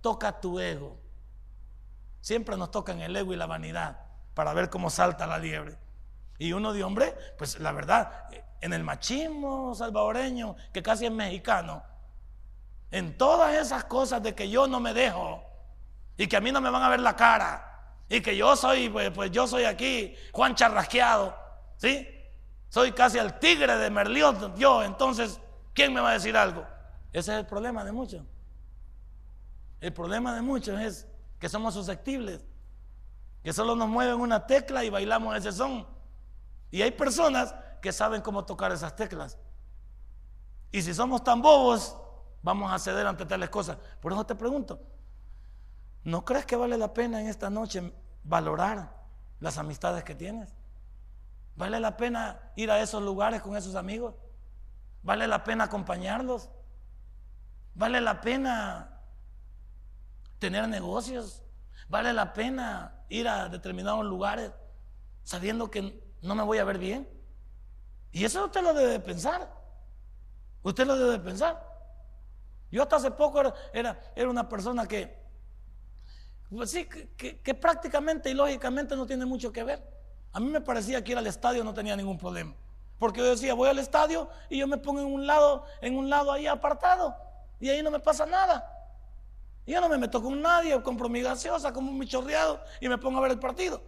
[0.00, 1.00] toca tu ego.
[2.20, 3.98] Siempre nos tocan el ego y la vanidad
[4.34, 5.78] para ver cómo salta la liebre.
[6.38, 8.28] Y uno de hombre, pues la verdad,
[8.60, 11.82] en el machismo salvadoreño, que casi es mexicano,
[12.96, 15.44] en todas esas cosas de que yo no me dejo
[16.16, 18.88] y que a mí no me van a ver la cara y que yo soy,
[18.88, 21.36] pues, pues yo soy aquí Juan Charrasqueado,
[21.76, 22.08] ¿sí?
[22.70, 25.38] Soy casi el tigre de Merliot, yo, entonces,
[25.74, 26.66] ¿quién me va a decir algo?
[27.12, 28.22] Ese es el problema de muchos.
[29.82, 31.06] El problema de muchos es
[31.38, 32.46] que somos susceptibles,
[33.44, 35.86] que solo nos mueven una tecla y bailamos ese son.
[36.70, 39.36] Y hay personas que saben cómo tocar esas teclas.
[40.72, 41.94] Y si somos tan bobos,
[42.46, 43.76] vamos a ceder ante tales cosas.
[44.00, 44.80] Por eso te pregunto,
[46.04, 48.94] ¿no crees que vale la pena en esta noche valorar
[49.40, 50.54] las amistades que tienes?
[51.56, 54.14] ¿Vale la pena ir a esos lugares con esos amigos?
[55.02, 56.48] ¿Vale la pena acompañarlos?
[57.74, 59.00] ¿Vale la pena
[60.38, 61.42] tener negocios?
[61.88, 64.52] ¿Vale la pena ir a determinados lugares
[65.24, 67.08] sabiendo que no me voy a ver bien?
[68.12, 69.52] Y eso usted lo debe pensar.
[70.62, 71.65] Usted lo debe pensar.
[72.70, 73.40] Yo hasta hace poco
[73.72, 75.16] era, era, una persona que,
[76.50, 79.82] pues sí, que, prácticamente y lógicamente no tiene mucho que ver.
[80.32, 82.54] A mí me parecía que ir al estadio no tenía ningún problema.
[82.98, 86.10] Porque yo decía, voy al estadio y yo me pongo en un lado, en un
[86.10, 87.14] lado ahí apartado.
[87.60, 88.72] Y ahí no me pasa nada.
[89.66, 93.18] Yo no me meto con nadie, compro mi gaseosa, como mi chorreado y me pongo
[93.18, 93.82] a ver el partido.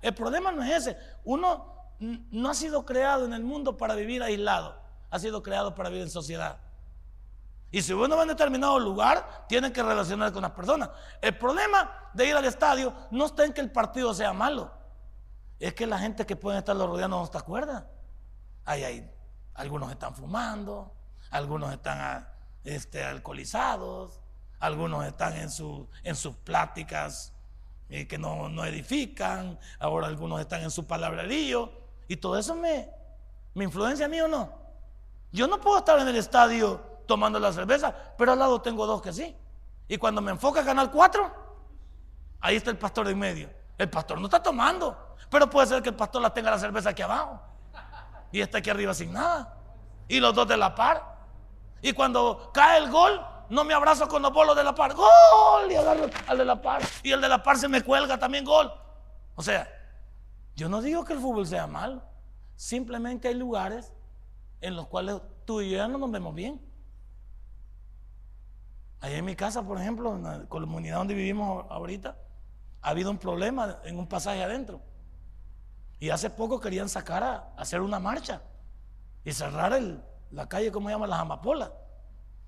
[0.00, 0.98] El problema no es ese.
[1.24, 4.76] Uno no ha sido creado en el mundo para vivir aislado.
[5.10, 6.58] Ha sido creado para vivir en sociedad.
[7.72, 10.90] Y si uno va a determinado lugar, tiene que relacionar con las personas.
[11.22, 14.70] El problema de ir al estadio no está en que el partido sea malo.
[15.58, 17.88] Es que la gente que puede estarlo rodeando no está acuerda.
[18.66, 19.10] Ahí hay,
[19.54, 20.94] algunos están fumando,
[21.30, 22.32] algunos están ah,
[22.62, 24.20] este, alcoholizados,
[24.60, 27.32] algunos están en, su, en sus pláticas
[27.88, 31.72] eh, que no, no, edifican, ahora algunos están en su palabrerío,
[32.06, 32.90] y todo eso me,
[33.54, 34.52] me influencia a mí o no.
[35.32, 39.02] Yo no puedo estar en el estadio tomando la cerveza, pero al lado tengo dos
[39.02, 39.36] que sí.
[39.86, 41.30] Y cuando me enfoca Canal 4,
[42.40, 43.50] ahí está el pastor en medio.
[43.76, 46.88] El pastor no está tomando, pero puede ser que el pastor la tenga la cerveza
[46.90, 47.38] aquí abajo
[48.30, 49.54] y está aquí arriba sin nada.
[50.08, 51.18] Y los dos de la par.
[51.82, 53.20] Y cuando cae el gol,
[53.50, 54.94] no me abrazo con los bolos de la par.
[54.94, 55.70] ¡Gol!
[55.70, 56.80] Y agarro al de la par.
[57.02, 58.72] Y el de la par se me cuelga también gol.
[59.34, 59.68] O sea,
[60.56, 62.02] yo no digo que el fútbol sea malo.
[62.56, 63.92] Simplemente hay lugares
[64.62, 66.71] en los cuales tú y yo ya no nos vemos bien.
[69.02, 72.16] Ahí en mi casa, por ejemplo, en la comunidad donde vivimos ahorita,
[72.80, 74.80] ha habido un problema en un pasaje adentro.
[75.98, 78.42] Y hace poco querían sacar a, hacer una marcha
[79.24, 79.76] y cerrar
[80.30, 81.08] la calle, ¿cómo se llama?
[81.08, 81.72] Las amapolas.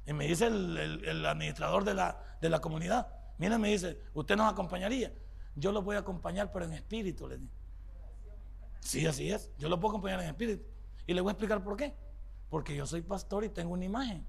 [0.06, 4.52] Y me dice el, administrador de la, de la comunidad, mira, me dice, ¿usted nos
[4.52, 5.12] acompañaría?
[5.56, 7.52] Yo lo voy a acompañar, pero en espíritu, le digo.
[8.78, 9.50] Sí, así es.
[9.58, 10.64] Yo lo puedo acompañar en espíritu.
[11.04, 11.96] Y le voy a explicar por qué.
[12.48, 14.24] Porque yo soy pastor y tengo una imagen.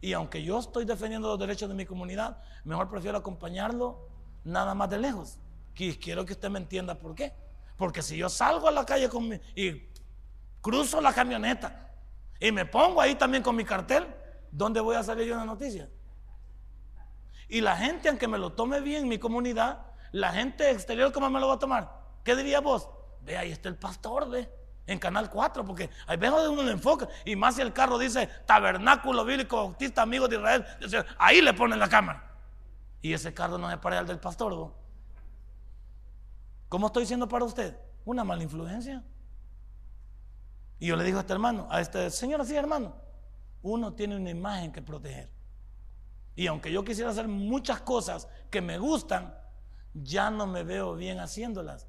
[0.00, 4.08] Y aunque yo estoy defendiendo los derechos de mi comunidad, mejor prefiero acompañarlo
[4.44, 5.38] nada más de lejos.
[5.74, 7.32] Y quiero que usted me entienda por qué.
[7.76, 9.88] Porque si yo salgo a la calle con mi, y
[10.60, 11.92] cruzo la camioneta
[12.40, 14.06] y me pongo ahí también con mi cartel,
[14.50, 15.88] ¿dónde voy a salir yo en noticia?
[17.48, 21.38] Y la gente, aunque me lo tome bien mi comunidad, la gente exterior, ¿cómo me
[21.38, 21.92] lo va a tomar?
[22.24, 22.88] ¿Qué diría vos?
[23.20, 24.50] Ve, ahí está el pastor, ve,
[24.86, 27.08] en Canal 4, porque ahí ve donde uno le enfoca.
[27.24, 30.64] Y más si el carro dice Tabernáculo Bíblico Bautista Amigos de Israel,
[31.18, 32.22] ahí le ponen la cámara.
[33.00, 34.72] Y ese carro no es para el del pastor.
[36.68, 37.76] ¿Cómo estoy siendo para usted?
[38.04, 39.04] Una mala influencia.
[40.78, 42.96] Y yo le digo a este hermano, a este señor así, hermano,
[43.62, 45.30] uno tiene una imagen que proteger.
[46.34, 49.34] Y aunque yo quisiera hacer muchas cosas que me gustan,
[49.94, 51.88] ya no me veo bien haciéndolas.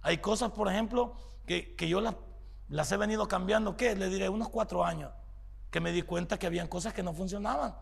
[0.00, 2.16] Hay cosas, por ejemplo, que, yo las,
[2.68, 3.94] las he venido cambiando, ¿qué?
[3.94, 5.12] Le diré unos cuatro años,
[5.70, 7.76] que me di cuenta que habían cosas que no funcionaban.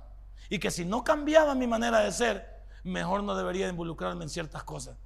[0.49, 4.65] Y que si no cambiaba mi manera de ser, mejor no debería involucrarme en ciertas
[4.65, 4.97] cosas.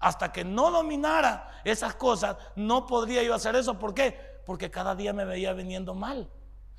[0.00, 3.78] Hasta que no dominara esas cosas, no podría yo hacer eso.
[3.78, 4.18] ¿Por qué?
[4.44, 6.28] Porque cada día me veía viniendo mal.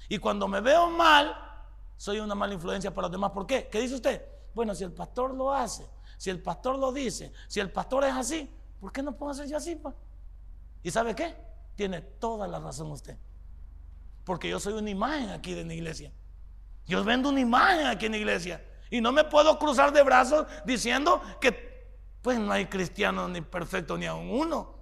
[0.09, 1.35] Y cuando me veo mal,
[1.97, 3.31] soy una mala influencia para los demás.
[3.31, 3.67] ¿Por qué?
[3.67, 4.25] ¿Qué dice usted?
[4.53, 8.13] Bueno, si el pastor lo hace, si el pastor lo dice, si el pastor es
[8.13, 9.81] así, ¿por qué no puedo hacer yo así?
[10.83, 11.35] ¿Y sabe qué?
[11.75, 13.17] Tiene toda la razón usted.
[14.23, 16.11] Porque yo soy una imagen aquí de la iglesia.
[16.85, 18.65] Yo vendo una imagen aquí en la iglesia.
[18.89, 21.75] Y no me puedo cruzar de brazos diciendo que
[22.21, 24.75] pues no hay cristiano ni perfecto ni aún uno.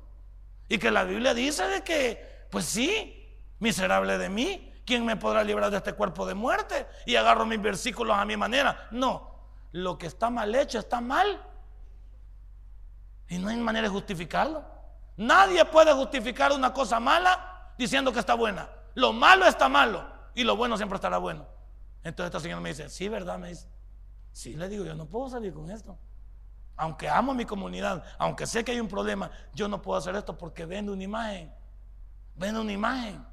[0.69, 5.43] Y que la Biblia dice de que, pues sí, miserable de mí, ¿quién me podrá
[5.43, 6.87] librar de este cuerpo de muerte?
[7.05, 8.87] Y agarro mis versículos a mi manera.
[8.91, 9.33] No,
[9.71, 11.45] lo que está mal hecho está mal.
[13.27, 14.63] Y no hay manera de justificarlo.
[15.17, 18.69] Nadie puede justificar una cosa mala diciendo que está buena.
[18.95, 21.45] Lo malo está malo y lo bueno siempre estará bueno.
[22.03, 23.37] Entonces esta señora me dice, sí, ¿verdad?
[23.37, 23.67] Me dice,
[24.31, 25.97] sí, le digo, yo no puedo salir con esto.
[26.75, 30.37] Aunque amo mi comunidad, aunque sé que hay un problema, yo no puedo hacer esto
[30.37, 31.53] porque vende una imagen.
[32.35, 33.25] Vende una imagen.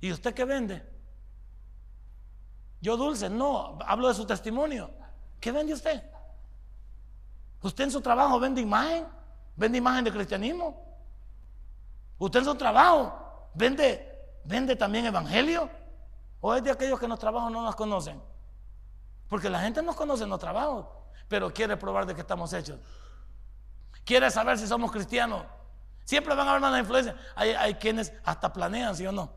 [0.00, 0.86] ¿Y usted qué vende?
[2.80, 4.90] Yo dulce, no, hablo de su testimonio.
[5.40, 6.04] ¿Qué vende usted?
[7.62, 9.06] ¿Usted en su trabajo vende imagen?
[9.56, 10.93] ¿Vende imagen de cristianismo?
[12.18, 15.68] ¿Usted en su trabajo vende, también evangelio?
[16.40, 18.22] ¿O es de aquellos que en los trabajos no nos conocen?
[19.28, 20.86] Porque la gente nos conoce en los trabajos,
[21.28, 22.78] pero quiere probar de qué estamos hechos.
[24.04, 25.44] Quiere saber si somos cristianos.
[26.04, 27.16] Siempre van a haber una influencia.
[27.34, 29.32] Hay, quienes hasta planean, ¿sí o no?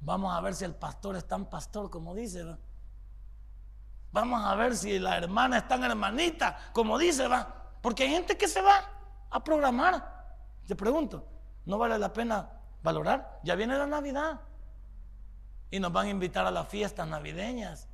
[0.00, 2.58] Vamos a ver si el pastor es tan pastor como dice, ¿va?
[4.10, 7.72] Vamos a ver si la hermana es tan hermanita como dice, ¿va?
[7.80, 8.84] Porque hay gente que se va
[9.30, 10.36] a programar.
[10.66, 11.24] Te pregunto,
[11.68, 12.50] ¿no vale la pena
[12.82, 13.40] valorar?
[13.44, 14.40] Ya viene la Navidad.
[15.70, 17.88] Y nos van a invitar a las fiestas navideñas.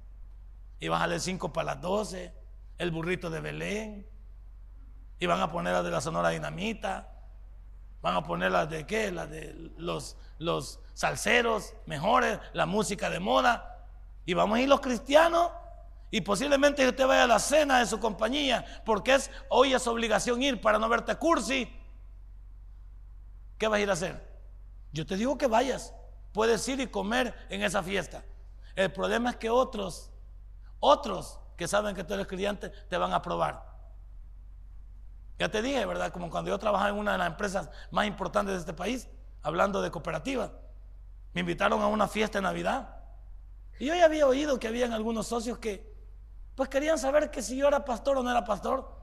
[0.79, 2.33] Y bájale cinco para las doce,
[2.79, 4.09] el burrito de Belén.
[5.19, 7.09] Y van a poner las de la Sonora Dinamita.
[8.01, 9.11] Van a poner las de qué?
[9.11, 13.89] Las de los, los salseros mejores, la música de moda.
[14.25, 15.51] Y vamos a ir los cristianos.
[16.13, 20.41] Y posiblemente usted vaya a la cena de su compañía, porque es hoy es obligación
[20.45, 21.69] ir para no verte cursi.
[23.59, 24.35] ¿Qué vas a ir a hacer?
[24.93, 25.95] Yo te digo que vayas.
[26.33, 28.25] Puedes ir y comer en esa fiesta.
[28.75, 30.11] El problema es que otros,
[30.81, 33.65] otros que saben que tú eres creyente, te van a probar.
[35.39, 36.13] Ya te dije, ¿verdad?
[36.13, 39.09] Como cuando yo trabajaba en una de las empresas más importantes de este país,
[39.43, 40.53] hablando de cooperativa.
[41.33, 42.97] Me invitaron a una fiesta de Navidad.
[43.79, 45.93] Y yo ya había oído que habían algunos socios que,
[46.55, 48.97] pues querían saber que si yo era pastor o no era pastor.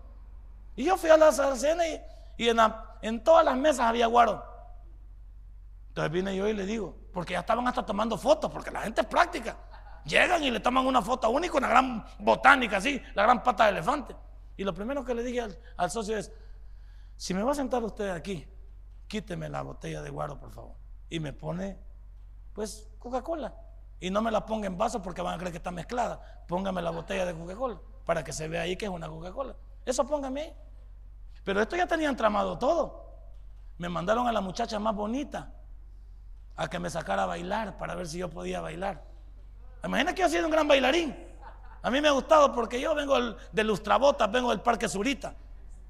[0.76, 2.02] Y yo fui a la cena y,
[2.38, 2.58] y en,
[3.02, 4.44] en, todas las mesas había guaro.
[5.90, 9.02] Entonces vine yo y le digo, porque ya estaban hasta tomando fotos, porque la gente
[9.02, 9.58] es práctica.
[10.06, 13.72] Llegan y le toman una foto única, una gran botánica así, la gran pata de
[13.72, 14.16] elefante.
[14.58, 16.32] Y lo primero que le dije al, socio es,
[17.18, 18.48] si me va a sentar usted aquí,
[19.08, 20.76] quíteme la botella de guaro, por favor.
[21.10, 21.78] Y me pone,
[22.54, 23.54] pues, Coca-Cola.
[24.00, 26.44] Y no me la ponga en vaso porque van a creer que está mezclada.
[26.48, 29.56] Póngame la botella de Coca-Cola para que se vea ahí que es una Coca-Cola.
[29.86, 30.56] Eso póngame ahí.
[31.44, 33.06] Pero esto ya tenían tramado todo.
[33.78, 35.52] Me mandaron a la muchacha más bonita
[36.56, 39.04] a que me sacara a bailar para ver si yo podía bailar.
[39.84, 41.16] Imagina que yo sido un gran bailarín.
[41.82, 43.18] A mí me ha gustado porque yo vengo
[43.52, 45.34] de Lustrabotas, vengo del Parque Surita,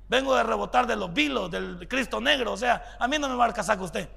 [0.07, 2.53] vengo de rebotar de los vilos, del Cristo Negro.
[2.53, 4.09] O sea, a mí no me va a con usted.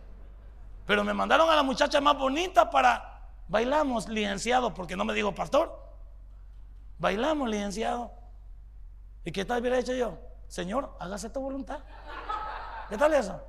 [0.86, 3.14] Pero me mandaron a la muchacha más bonita para
[3.48, 5.82] bailamos, licenciado, porque no me dijo pastor.
[6.98, 8.12] Bailamos, licenciado.
[9.24, 10.18] ¿Y qué tal hubiera hecho yo?
[10.54, 11.80] Señor, hágase tu voluntad.
[12.88, 13.42] ¿Qué tal eso?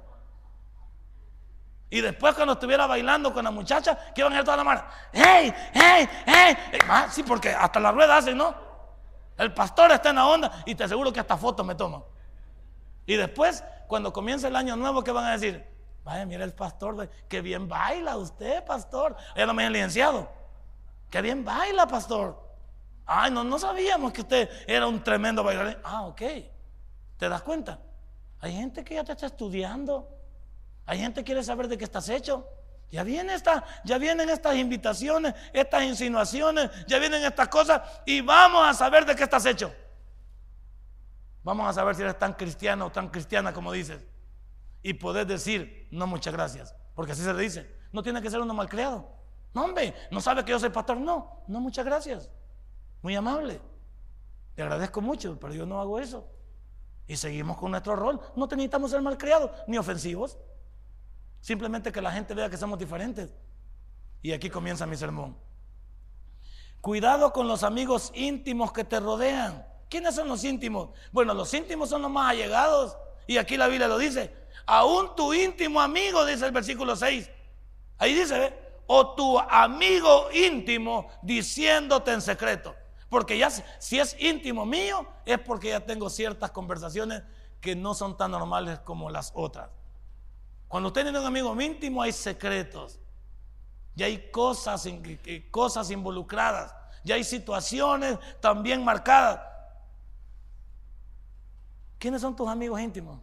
[1.92, 4.84] Y después cuando estuviera bailando con la muchacha, que iban a ir toda la mano,
[5.14, 6.58] ¡hey, hey, hey!
[7.12, 8.56] Sí, porque hasta la rueda hacen, ¿no?
[9.38, 12.02] El pastor está en la onda y te aseguro que hasta fotos me toma.
[13.06, 15.64] Y después, cuando comienza el año nuevo, ¿qué van a decir?
[16.04, 19.16] Vaya, mira el pastor, que bien baila usted, pastor.
[19.36, 20.28] Ella no me ha licenciado.
[21.12, 22.44] Que bien baila, pastor.
[23.06, 25.78] Ay, no, no sabíamos que usted era un tremendo bailarín.
[25.84, 26.22] Ah, ok.
[27.18, 27.80] ¿Te das cuenta?
[28.40, 30.10] Hay gente que ya te está estudiando.
[30.86, 32.48] Hay gente que quiere saber de qué estás hecho.
[32.92, 33.04] Ya,
[33.84, 39.16] ya vienen estas invitaciones, estas insinuaciones, ya vienen estas cosas y vamos a saber de
[39.16, 39.74] qué estás hecho.
[41.44, 44.04] Vamos a saber si eres tan cristiano o tan cristiana como dices.
[44.82, 46.76] Y poder decir, no, muchas gracias.
[46.94, 47.76] Porque así se le dice.
[47.92, 49.10] No tiene que ser uno malcriado.
[49.54, 50.98] No, hombre, no sabe que yo soy pastor.
[50.98, 52.30] No, no, muchas gracias.
[53.02, 53.62] Muy amable.
[54.56, 56.28] Le agradezco mucho, pero yo no hago eso.
[57.08, 58.20] Y seguimos con nuestro rol.
[58.36, 60.38] No necesitamos ser malcriados ni ofensivos.
[61.40, 63.32] Simplemente que la gente vea que somos diferentes.
[64.22, 65.38] Y aquí comienza mi sermón.
[66.82, 69.66] Cuidado con los amigos íntimos que te rodean.
[69.90, 70.90] ¿Quiénes son los íntimos?
[71.12, 72.98] Bueno, los íntimos son los más allegados.
[73.28, 74.34] Y aquí la Biblia lo dice.
[74.66, 77.30] Aún tu íntimo amigo, dice el versículo 6.
[77.98, 78.60] Ahí dice, ¿ve?
[78.88, 82.76] O tu amigo íntimo diciéndote en secreto.
[83.10, 87.24] Porque ya si es íntimo mío, es porque ya tengo ciertas conversaciones
[87.62, 89.70] que no son tan normales como las otras.
[90.68, 93.00] Cuando usted tiene un amigo íntimo hay secretos.
[93.96, 94.88] Ya hay cosas,
[95.52, 96.76] cosas involucradas.
[97.04, 99.40] Ya hay situaciones también marcadas.
[101.98, 103.20] ¿Quiénes son tus amigos íntimos?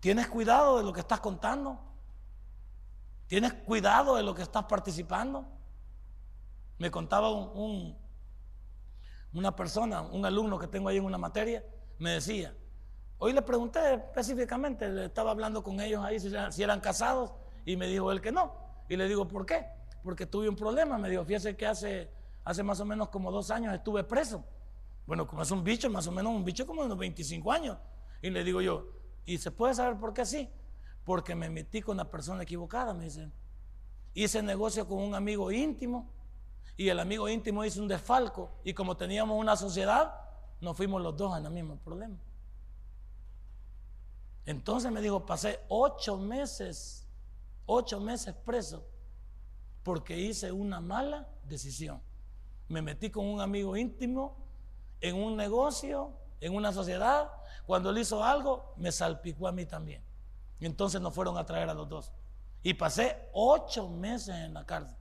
[0.00, 1.78] ¿Tienes cuidado de lo que estás contando?
[3.26, 5.46] ¿Tienes cuidado de lo que estás participando?
[6.78, 7.96] Me contaba un,
[9.32, 11.64] una persona, un alumno que tengo ahí en una materia,
[11.98, 12.54] me decía,
[13.18, 17.32] hoy le pregunté específicamente, le estaba hablando con ellos ahí si eran, casados
[17.64, 18.54] y me dijo él que no.
[18.88, 19.66] Y le digo, ¿por qué?
[20.02, 20.96] Porque tuve un problema.
[20.96, 22.10] Me dijo, fíjese que hace,
[22.44, 24.44] hace más o menos como dos años estuve preso.
[25.06, 27.76] Bueno, como es un bicho, más o menos un bicho como de unos 25 años.
[28.22, 28.86] Y le digo yo,
[29.26, 30.48] ¿y se puede saber por qué sí?
[31.04, 33.30] Porque me metí con la persona equivocada, me dice.
[34.14, 36.10] Hice negocio con un amigo íntimo
[36.78, 40.14] y el amigo íntimo hizo un desfalco y como teníamos una sociedad,
[40.60, 42.16] nos fuimos los dos en el mismo problema.
[44.46, 47.04] Entonces me dijo, pasé ocho meses,
[47.66, 48.86] ocho meses preso
[49.82, 52.00] porque hice una mala decisión.
[52.68, 54.36] Me metí con un amigo íntimo
[55.00, 57.28] en un negocio, en una sociedad.
[57.66, 60.04] Cuando él hizo algo, me salpicó a mí también.
[60.60, 62.12] Entonces nos fueron a traer a los dos.
[62.62, 64.97] Y pasé ocho meses en la cárcel.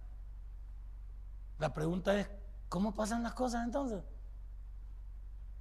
[1.59, 2.29] La pregunta es,
[2.69, 4.03] ¿cómo pasan las cosas entonces?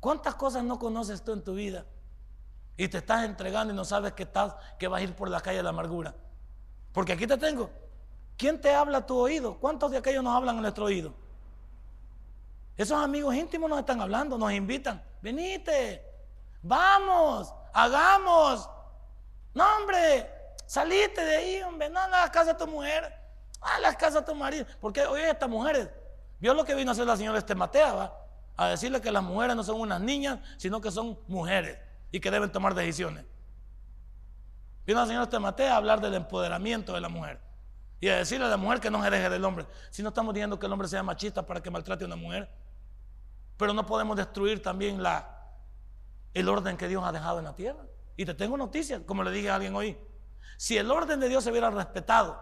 [0.00, 1.86] ¿Cuántas cosas no conoces tú en tu vida?
[2.76, 5.40] Y te estás entregando y no sabes que, estás, que vas a ir por la
[5.40, 6.14] calle de la amargura.
[6.92, 7.70] Porque aquí te tengo.
[8.36, 9.58] ¿Quién te habla a tu oído?
[9.58, 11.14] ¿Cuántos de aquellos nos hablan a nuestro oído?
[12.76, 15.02] Esos amigos íntimos nos están hablando, nos invitan.
[15.22, 16.04] Venite,
[16.62, 18.68] vamos, hagamos.
[19.54, 20.30] No, hombre,
[20.66, 21.88] salite de ahí, hombre.
[21.88, 23.25] No, a la casa de tu mujer
[23.74, 24.66] a las casas de tu marido.
[24.80, 25.88] Porque hoy estas mujeres,
[26.38, 28.18] vio lo que vino a hacer la señora Estematea, ¿va?
[28.56, 31.78] A decirle que las mujeres no son unas niñas, sino que son mujeres
[32.10, 33.24] y que deben tomar decisiones.
[34.86, 37.40] Vino la señora Estematea a hablar del empoderamiento de la mujer
[38.00, 39.66] y a decirle a la mujer que no se deje del hombre.
[39.90, 42.48] Si no estamos diciendo que el hombre sea machista para que maltrate a una mujer,
[43.56, 45.28] pero no podemos destruir también la,
[46.34, 47.84] el orden que Dios ha dejado en la tierra.
[48.16, 49.98] Y te tengo noticias, como le dije a alguien hoy.
[50.56, 52.40] Si el orden de Dios se hubiera respetado,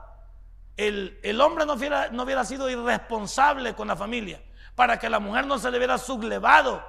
[0.77, 4.43] el, hombre no hubiera, sido irresponsable con la familia,
[4.75, 6.85] para que la mujer no se le hubiera sublevado,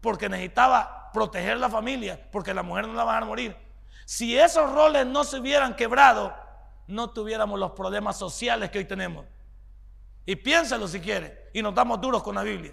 [0.00, 3.56] porque necesitaba proteger la familia, porque la mujer no la va a morir.
[4.06, 6.34] Si esos roles no se hubieran quebrado,
[6.86, 9.26] no tuviéramos los problemas sociales que hoy tenemos.
[10.24, 12.72] Y piénsalo si quiere, y nos damos duros con la Biblia.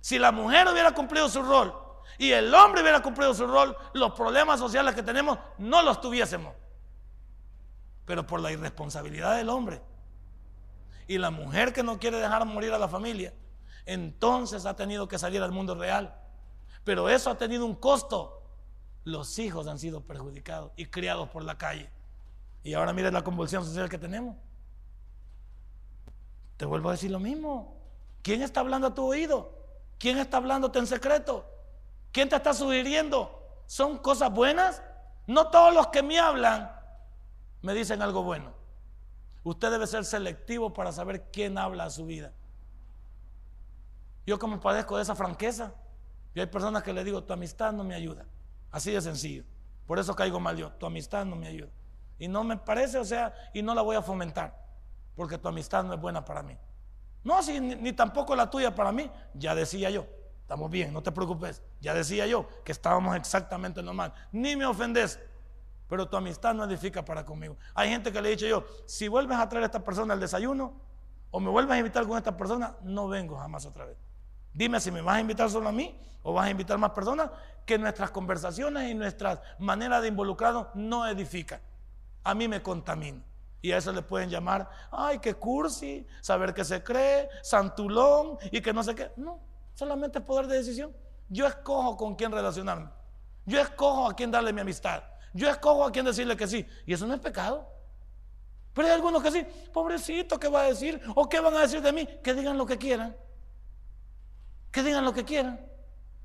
[0.00, 1.74] Si la mujer hubiera cumplido su rol
[2.16, 6.54] y el hombre hubiera cumplido su rol, los problemas sociales que tenemos no los tuviésemos
[8.10, 9.80] pero por la irresponsabilidad del hombre.
[11.06, 13.32] Y la mujer que no quiere dejar morir a la familia,
[13.86, 16.12] entonces ha tenido que salir al mundo real.
[16.82, 18.42] Pero eso ha tenido un costo.
[19.04, 21.88] Los hijos han sido perjudicados y criados por la calle.
[22.64, 24.34] Y ahora miren la convulsión social que tenemos.
[26.56, 27.76] Te vuelvo a decir lo mismo.
[28.22, 29.54] ¿Quién está hablando a tu oído?
[30.00, 31.48] ¿Quién está hablándote en secreto?
[32.10, 33.40] ¿Quién te está sugiriendo?
[33.66, 34.82] ¿Son cosas buenas?
[35.28, 36.79] No todos los que me hablan
[37.62, 38.52] me dicen algo bueno.
[39.42, 42.32] Usted debe ser selectivo para saber quién habla a su vida.
[44.26, 45.74] Yo como padezco de esa franqueza,
[46.34, 48.26] y hay personas que le digo, tu amistad no me ayuda.
[48.70, 49.44] Así de sencillo.
[49.86, 51.70] Por eso caigo mal yo, tu amistad no me ayuda.
[52.18, 54.54] Y no me parece, o sea, y no la voy a fomentar,
[55.16, 56.56] porque tu amistad no es buena para mí.
[57.24, 60.06] No, si, ni, tampoco la tuya para mí, ya decía yo.
[60.42, 61.62] Estamos bien, no te preocupes.
[61.80, 64.12] Ya decía yo que estábamos exactamente normal.
[64.32, 65.18] Ni me ofendes,
[65.90, 67.56] pero tu amistad no edifica para conmigo.
[67.74, 70.20] Hay gente que le he dicho yo, si vuelves a traer a esta persona al
[70.20, 70.72] desayuno
[71.32, 73.98] o me vuelves a invitar con esta persona, no vengo jamás otra vez.
[74.54, 77.30] Dime si me vas a invitar solo a mí o vas a invitar más personas,
[77.66, 81.60] que nuestras conversaciones y nuestras maneras de involucrarnos no edifican.
[82.24, 83.22] A mí me contamina.
[83.62, 88.60] Y a eso le pueden llamar, ay, qué cursi, saber qué se cree, santulón y
[88.60, 89.10] que no sé qué.
[89.16, 89.40] No,
[89.74, 90.94] solamente es poder de decisión.
[91.28, 92.90] Yo escojo con quién relacionarme.
[93.44, 95.02] Yo escojo a quién darle mi amistad.
[95.32, 96.66] Yo escojo a quién decirle que sí.
[96.86, 97.68] Y eso no es pecado.
[98.72, 101.00] Pero hay algunos que sí, pobrecito, ¿qué va a decir?
[101.14, 102.06] ¿O qué van a decir de mí?
[102.22, 103.16] Que digan lo que quieran.
[104.70, 105.60] Que digan lo que quieran.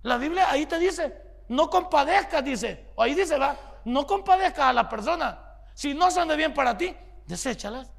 [0.03, 2.91] La Biblia ahí te dice, no compadezcas, dice.
[2.95, 5.39] O ahí dice, va, no compadezcas a la persona.
[5.73, 6.95] Si no son de bien para ti,
[7.25, 7.91] deséchalas.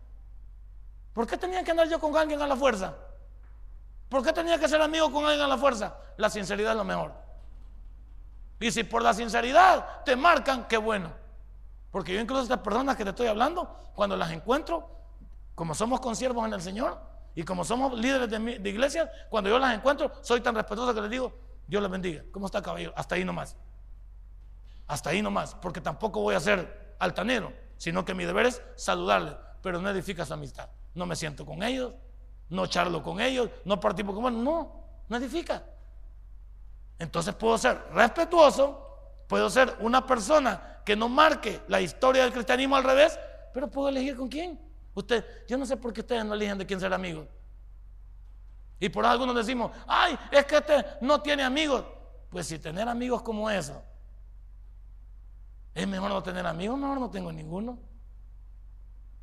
[1.13, 2.95] ¿Por qué tenía que andar yo con alguien a la fuerza?
[4.09, 5.97] ¿Por qué tenía que ser amigo con alguien a la fuerza?
[6.17, 7.26] La sinceridad es lo mejor.
[8.61, 11.13] Y si por la sinceridad te marcan, qué bueno.
[11.91, 14.91] Porque yo incluso estas personas que te estoy hablando, cuando las encuentro,
[15.55, 17.01] como somos consiervos en el Señor
[17.35, 21.01] y como somos líderes de, de iglesia, cuando yo las encuentro, soy tan respetuoso que
[21.01, 21.33] les digo,
[21.67, 22.23] Dios les bendiga.
[22.33, 22.93] ¿Cómo está caballero?
[22.97, 23.57] Hasta ahí nomás.
[24.87, 25.55] Hasta ahí nomás.
[25.55, 30.25] Porque tampoco voy a ser altanero, sino que mi deber es saludarles, pero no edifica
[30.25, 30.69] su amistad.
[30.95, 31.95] No me siento con ellos,
[32.49, 35.65] no charlo con ellos, no participo con ellos, no, no edifica.
[36.99, 42.77] Entonces puedo ser respetuoso, puedo ser una persona que no marque la historia del cristianismo
[42.77, 43.19] al revés,
[43.53, 44.61] pero puedo elegir con quién.
[44.95, 47.27] Usted, yo no sé por qué ustedes no eligen de quién ser amigos.
[48.79, 51.85] Y por algunos decimos, ay, es que este no tiene amigos.
[52.31, 53.83] Pues si tener amigos como eso,
[55.75, 57.79] es mejor no tener amigos, mejor no tengo ninguno.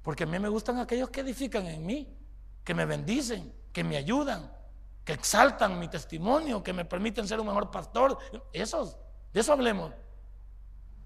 [0.01, 2.15] Porque a mí me gustan aquellos que edifican en mí,
[2.63, 4.51] que me bendicen, que me ayudan,
[5.03, 8.17] que exaltan mi testimonio, que me permiten ser un mejor pastor.
[8.51, 8.97] Esos,
[9.33, 9.91] de eso hablemos.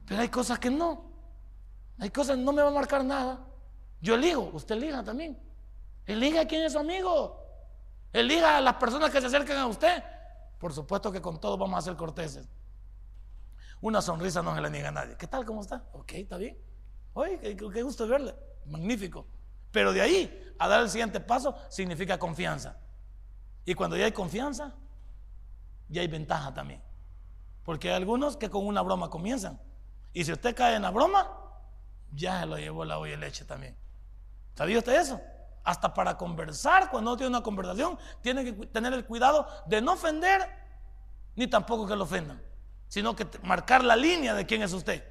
[0.06, 1.12] Pero hay cosas que no.
[2.00, 3.46] Hay cosas que no me va a marcar nada.
[4.00, 5.40] Yo elijo, usted elija también.
[6.06, 7.44] Elija quién es su amigo.
[8.14, 10.04] Elija a las personas que se acercan a usted.
[10.60, 12.48] Por supuesto que con todos vamos a ser corteses.
[13.82, 15.16] Una sonrisa no se le niega a nadie.
[15.18, 15.46] ¿Qué tal?
[15.46, 15.84] ¿Cómo está?
[15.94, 16.58] Ok, está bien.
[17.14, 18.36] Oye, qué, qué gusto verle.
[18.66, 19.26] Magnífico.
[19.72, 22.78] Pero de ahí a dar el siguiente paso significa confianza.
[23.68, 24.74] Y cuando ya hay confianza,
[25.90, 26.82] ya hay ventaja también.
[27.66, 29.60] Porque hay algunos que con una broma comienzan.
[30.14, 31.30] Y si usted cae en la broma,
[32.14, 33.78] ya se lo llevó la olla de leche también.
[34.56, 35.20] ¿Sabía usted eso?
[35.66, 39.94] Hasta para conversar, cuando uno tiene una conversación, tiene que tener el cuidado de no
[39.96, 40.50] ofender,
[41.36, 42.42] ni tampoco que lo ofendan,
[42.88, 45.04] sino que marcar la línea de quién es usted.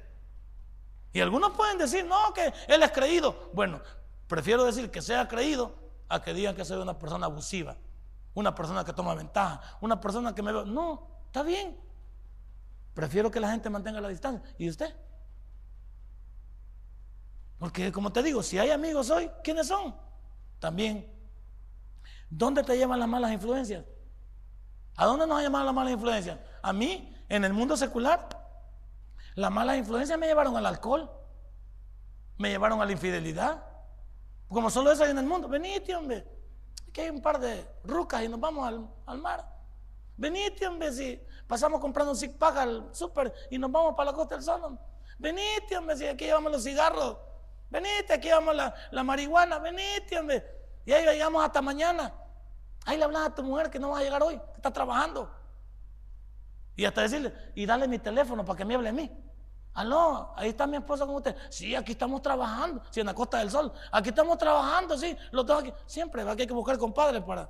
[1.13, 3.51] Y algunos pueden decir, no, que él es creído.
[3.53, 3.81] Bueno,
[4.27, 5.75] prefiero decir que sea creído
[6.09, 7.77] a que digan que soy una persona abusiva
[8.37, 10.51] una persona que toma ventaja, una persona que me.
[10.51, 11.75] No, está bien.
[12.93, 14.47] Prefiero que la gente mantenga la distancia.
[14.59, 14.95] ¿Y usted?
[17.57, 19.95] Porque como te digo, si hay amigos hoy, ¿quiénes son?
[20.59, 21.11] También.
[22.29, 23.83] ¿Dónde te llevan las malas influencias?
[24.95, 26.37] ¿A dónde nos ha llamado las malas influencias?
[26.61, 28.29] A mí, en el mundo secular,
[29.33, 31.09] las malas influencias me llevaron al alcohol,
[32.37, 33.63] me llevaron a la infidelidad.
[34.47, 35.47] Como solo eso hay en el mundo.
[35.47, 36.36] Venite, hombre
[37.01, 39.45] hay un par de rucas y nos vamos al, mar.
[40.15, 44.35] Venite, hombre, si pasamos comprando un zig al súper y nos vamos para la costa
[44.35, 44.79] del sol.
[45.17, 47.17] Venite, hombre, si aquí llevamos los cigarros.
[47.69, 49.59] Venite, aquí llevamos la, marihuana.
[49.59, 50.45] Venite, hombre.
[50.85, 52.13] Y ahí llegamos hasta mañana.
[52.85, 55.29] Ahí le hablas a tu mujer que no va a llegar hoy, que está trabajando.
[56.75, 59.11] Y hasta decirle, y dale mi teléfono para que me hable a mí.
[59.73, 61.35] Aló, ahí está mi esposa con usted.
[61.49, 62.81] Sí, aquí estamos trabajando.
[62.89, 63.71] Sí, en la Costa del Sol.
[63.91, 65.15] Aquí estamos trabajando, sí.
[65.31, 65.73] Lo tengo aquí.
[65.85, 67.49] Siempre aquí hay que buscar compadre para,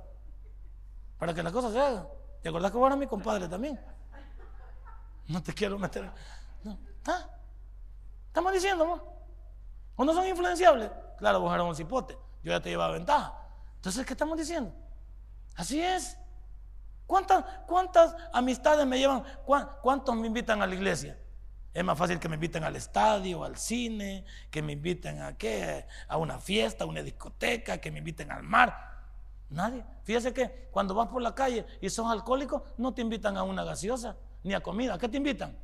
[1.18, 2.06] para que la cosa se haga.
[2.42, 3.80] ¿Te acordás que vos eras mi compadre también?
[5.26, 6.10] No te quiero meter.
[8.26, 9.02] Estamos diciendo, ¿no?
[9.96, 10.90] ¿O no son influenciables?
[11.16, 12.18] Claro, vos eras un cipote.
[12.42, 13.34] Yo ya te llevaba ventaja.
[13.76, 14.72] Entonces, ¿qué estamos diciendo?
[15.56, 16.16] Así es.
[17.06, 19.24] ¿Cuántas, cuántas amistades me llevan?
[19.82, 21.18] ¿Cuántos me invitan a la iglesia?
[21.78, 25.86] Es más fácil que me inviten al estadio, al cine, que me inviten a qué,
[26.08, 28.96] a una fiesta, a una discoteca, que me inviten al mar.
[29.48, 29.84] Nadie.
[30.02, 33.62] Fíjese que cuando vas por la calle y son alcohólicos, no te invitan a una
[33.62, 34.94] gaseosa ni a comida.
[34.94, 35.56] ¿A qué te invitan?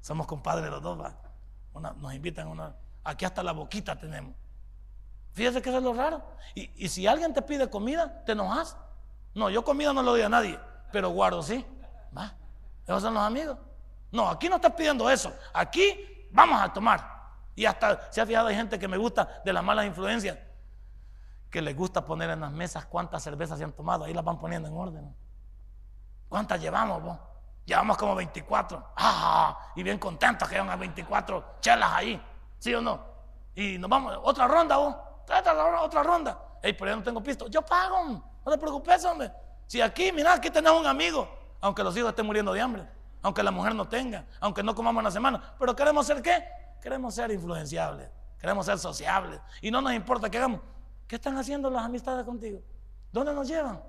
[0.00, 1.16] Somos compadres los dos, ¿va?
[1.96, 2.76] nos invitan a una.
[3.02, 4.32] Aquí hasta la boquita tenemos.
[5.32, 6.22] Fíjese que eso es lo raro.
[6.54, 8.76] Y, si alguien te pide comida, te enojas.
[9.34, 10.56] No, yo comida no lo doy a nadie,
[10.92, 11.66] pero guardo, sí.
[12.16, 12.32] Va.
[12.86, 13.58] Esos son los amigos.
[14.16, 15.30] No, aquí no estás pidiendo eso.
[15.52, 17.16] Aquí vamos a tomar.
[17.54, 20.38] Y hasta se ha fijado, hay gente que me gusta de las malas influencias,
[21.50, 24.04] que les gusta poner en las mesas cuántas cervezas se han tomado.
[24.04, 25.16] Ahí las van poniendo en orden.
[26.30, 27.18] ¿Cuántas llevamos vos?
[27.66, 28.92] Llevamos como 24.
[28.96, 29.58] ¡Ah!
[29.76, 32.22] Y bien contentos que llevan a 24 chelas ahí.
[32.58, 32.98] ¿Sí o no?
[33.54, 34.96] Y nos vamos, otra ronda vos.
[35.24, 36.40] Otra, otra ronda.
[36.62, 37.48] Ey, pero yo no tengo pisto.
[37.48, 38.02] Yo pago.
[38.46, 39.30] No te preocupes, hombre.
[39.66, 41.28] Si aquí, mira, aquí tenemos un amigo,
[41.60, 42.95] aunque los hijos estén muriendo de hambre
[43.26, 45.56] aunque la mujer no tenga, aunque no comamos una semana.
[45.58, 46.44] Pero queremos ser qué?
[46.80, 48.08] Queremos ser influenciables,
[48.38, 49.40] queremos ser sociables.
[49.60, 50.60] Y no nos importa que hagamos.
[51.08, 52.60] ¿Qué están haciendo las amistades contigo?
[53.10, 53.82] ¿Dónde nos llevan?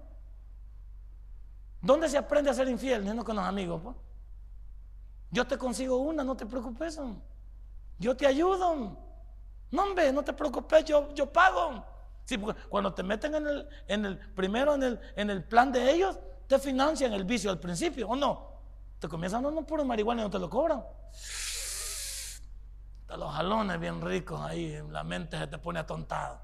[1.79, 3.15] ¿Dónde se aprende a ser infiel?
[3.15, 3.79] No con los amigos.
[3.83, 3.95] Pues.
[5.29, 6.99] Yo te consigo una, no te preocupes.
[7.99, 8.97] Yo te ayudo.
[9.69, 11.85] No, hombre, no te preocupes, yo, yo pago.
[12.25, 15.91] Sí, cuando te meten en el, en el primero en el, en el plan de
[15.91, 16.17] ellos,
[16.47, 18.46] te financian el vicio al principio, ¿o no?
[18.99, 20.83] Te comienzan dando puro marihuana y no te lo cobran.
[23.17, 26.43] los jalones bien ricos ahí, la mente se te pone atontada.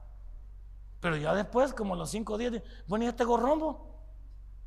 [0.99, 2.53] Pero ya después, como los cinco días,
[2.87, 3.93] bueno, ¿y este gorrombo?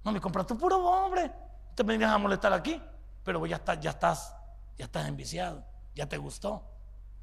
[0.04, 1.32] No, me compraste puro hombre.
[1.74, 2.80] Te venías a molestar aquí,
[3.24, 4.36] pero ya estás, ya estás,
[4.76, 5.64] ya estás enviciado,
[5.94, 6.62] ya te gustó.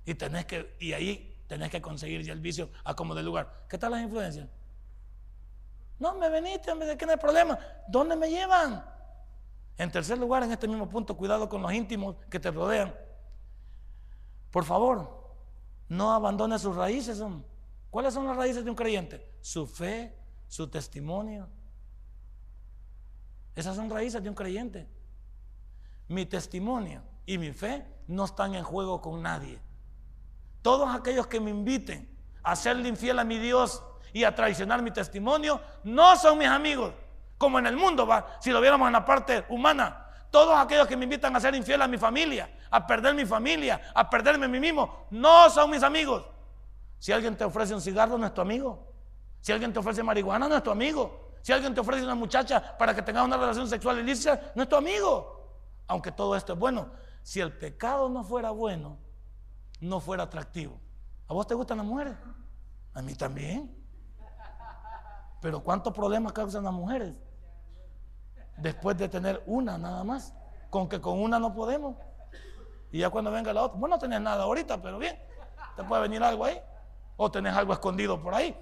[0.06, 3.66] Y tenés que, y ahí tenés que conseguir ya el vicio a como del lugar.
[3.70, 4.48] ¿Qué tal las influencias?
[6.00, 7.58] No, me veniste, ¿de qué no hay problema?
[7.88, 8.84] ¿Dónde me llevan?
[9.78, 12.94] En tercer lugar, en este mismo punto, cuidado con los íntimos que te rodean.
[14.52, 15.36] Por favor,
[15.90, 17.22] no abandone sus raíces.
[17.90, 19.38] ¿Cuáles son las raíces de un creyente?
[19.42, 20.16] Su fe,
[20.48, 21.50] su testimonio.
[23.56, 24.88] Esas son raíces de un creyente.
[26.08, 29.60] Mi testimonio y mi fe no están en juego con nadie.
[30.62, 32.10] Todos aquellos que me inviten
[32.44, 36.94] a serle infiel a mi Dios y a traicionar mi testimonio, no son mis amigos.
[37.44, 40.08] Como en el mundo, va, si lo viéramos en la parte humana.
[40.32, 43.82] Todos aquellos que me invitan a ser infiel a mi familia, a perder mi familia,
[43.94, 46.24] a perderme a mí mismo, no son mis amigos.
[47.00, 48.94] Si alguien te ofrece un cigarro, no es tu amigo.
[49.42, 51.34] Si alguien te ofrece marihuana, no es tu amigo.
[51.42, 54.70] Si alguien te ofrece una muchacha para que tengas una relación sexual ilícita, no es
[54.70, 55.60] tu amigo.
[55.88, 56.92] Aunque todo esto es bueno.
[57.24, 59.00] Si el pecado no fuera bueno,
[59.82, 60.80] no fuera atractivo.
[61.28, 62.16] ¿A vos te gustan las mujeres?
[62.94, 63.76] A mí también.
[65.42, 67.14] Pero ¿cuántos problemas causan las mujeres?
[68.58, 70.34] Después de tener una nada más.
[70.70, 71.96] Con que con una no podemos.
[72.92, 75.20] Y ya cuando venga la otra, bueno, no tenés nada ahorita, pero bien,
[75.76, 76.60] te puede venir algo ahí.
[77.18, 78.58] O tenés algo escondido por ahí.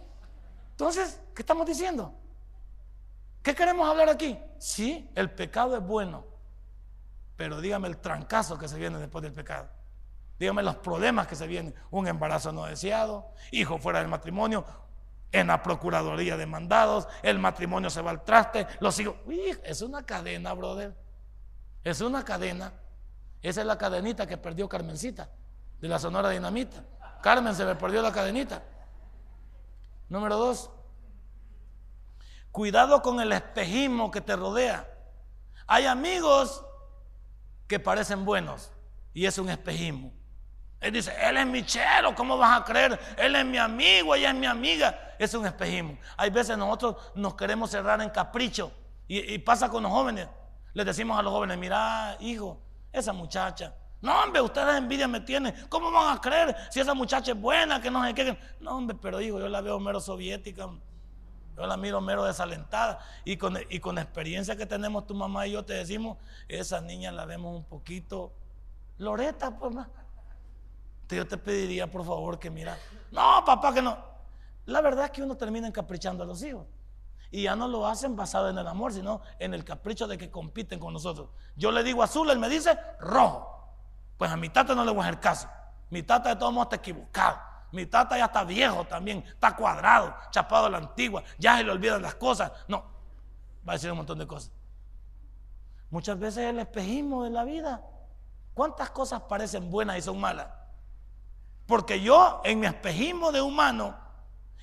[0.71, 2.13] Entonces, ¿qué estamos diciendo?
[3.41, 4.39] ¿Qué queremos hablar aquí?
[4.57, 6.25] Sí, el pecado es bueno.
[7.35, 9.69] Pero dígame el trancazo que se viene después del pecado.
[10.37, 11.73] Dígame los problemas que se vienen.
[11.91, 14.65] Un embarazo no deseado, hijo fuera del matrimonio,
[15.31, 19.15] en la procuraduría de mandados, el matrimonio se va al traste, los hijos.
[19.25, 20.95] Uy, es una cadena, brother.
[21.83, 22.73] Es una cadena.
[23.41, 25.29] Esa es la cadenita que perdió Carmencita,
[25.79, 26.83] de la Sonora Dinamita.
[27.21, 28.61] Carmen se me perdió la cadenita.
[30.09, 30.69] Número dos,
[32.51, 34.87] cuidado con el espejismo que te rodea.
[35.65, 36.65] Hay amigos
[37.67, 38.71] que parecen buenos
[39.13, 40.11] y es un espejismo.
[40.81, 42.99] Él dice, él es mi chero, ¿cómo vas a creer?
[43.17, 45.10] Él es mi amigo, ella es mi amiga.
[45.21, 45.99] Es un espejismo.
[46.17, 48.71] Hay veces nosotros nos queremos cerrar en capricho
[49.07, 50.27] y, pasa con los jóvenes.
[50.73, 52.59] Les decimos a los jóvenes, mira, hijo,
[52.91, 53.75] esa muchacha.
[54.01, 55.53] No, hombre, ustedes envidia me tienen.
[55.69, 58.35] ¿Cómo van a creer si esa muchacha es buena, que no sé qué?
[58.59, 60.67] No, hombre, pero hijo, yo la veo mero soviética.
[61.55, 62.97] Yo la miro mero desalentada.
[63.23, 66.17] Y con, y con experiencia que tenemos tu mamá y yo te decimos,
[66.47, 68.33] esa niña la vemos un poquito
[68.97, 69.87] loreta, pues más
[71.15, 72.77] yo te pediría por favor que mira,
[73.11, 74.10] no, papá, que no.
[74.65, 76.67] La verdad es que uno termina encaprichando a los hijos.
[77.31, 80.29] Y ya no lo hacen basado en el amor, sino en el capricho de que
[80.29, 81.29] compiten con nosotros.
[81.55, 83.75] Yo le digo azul, él me dice rojo.
[84.17, 85.47] Pues a mi tata no le voy a hacer caso.
[85.89, 87.39] Mi tata de todos modos está equivocado.
[87.71, 91.71] Mi tata ya está viejo también, está cuadrado, chapado a la antigua, ya se le
[91.71, 92.51] olvidan las cosas.
[92.67, 92.83] No,
[93.67, 94.51] va a decir un montón de cosas.
[95.89, 97.81] Muchas veces el espejismo de la vida.
[98.53, 100.47] ¿Cuántas cosas parecen buenas y son malas?
[101.65, 103.97] Porque yo en mi espejismo de humano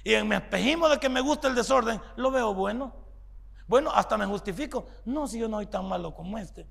[0.08, 2.94] y en mi espejismo de que me gusta el desorden, lo veo bueno.
[3.66, 4.86] Bueno, hasta me justifico.
[5.04, 6.66] No, si yo no soy tan malo como este.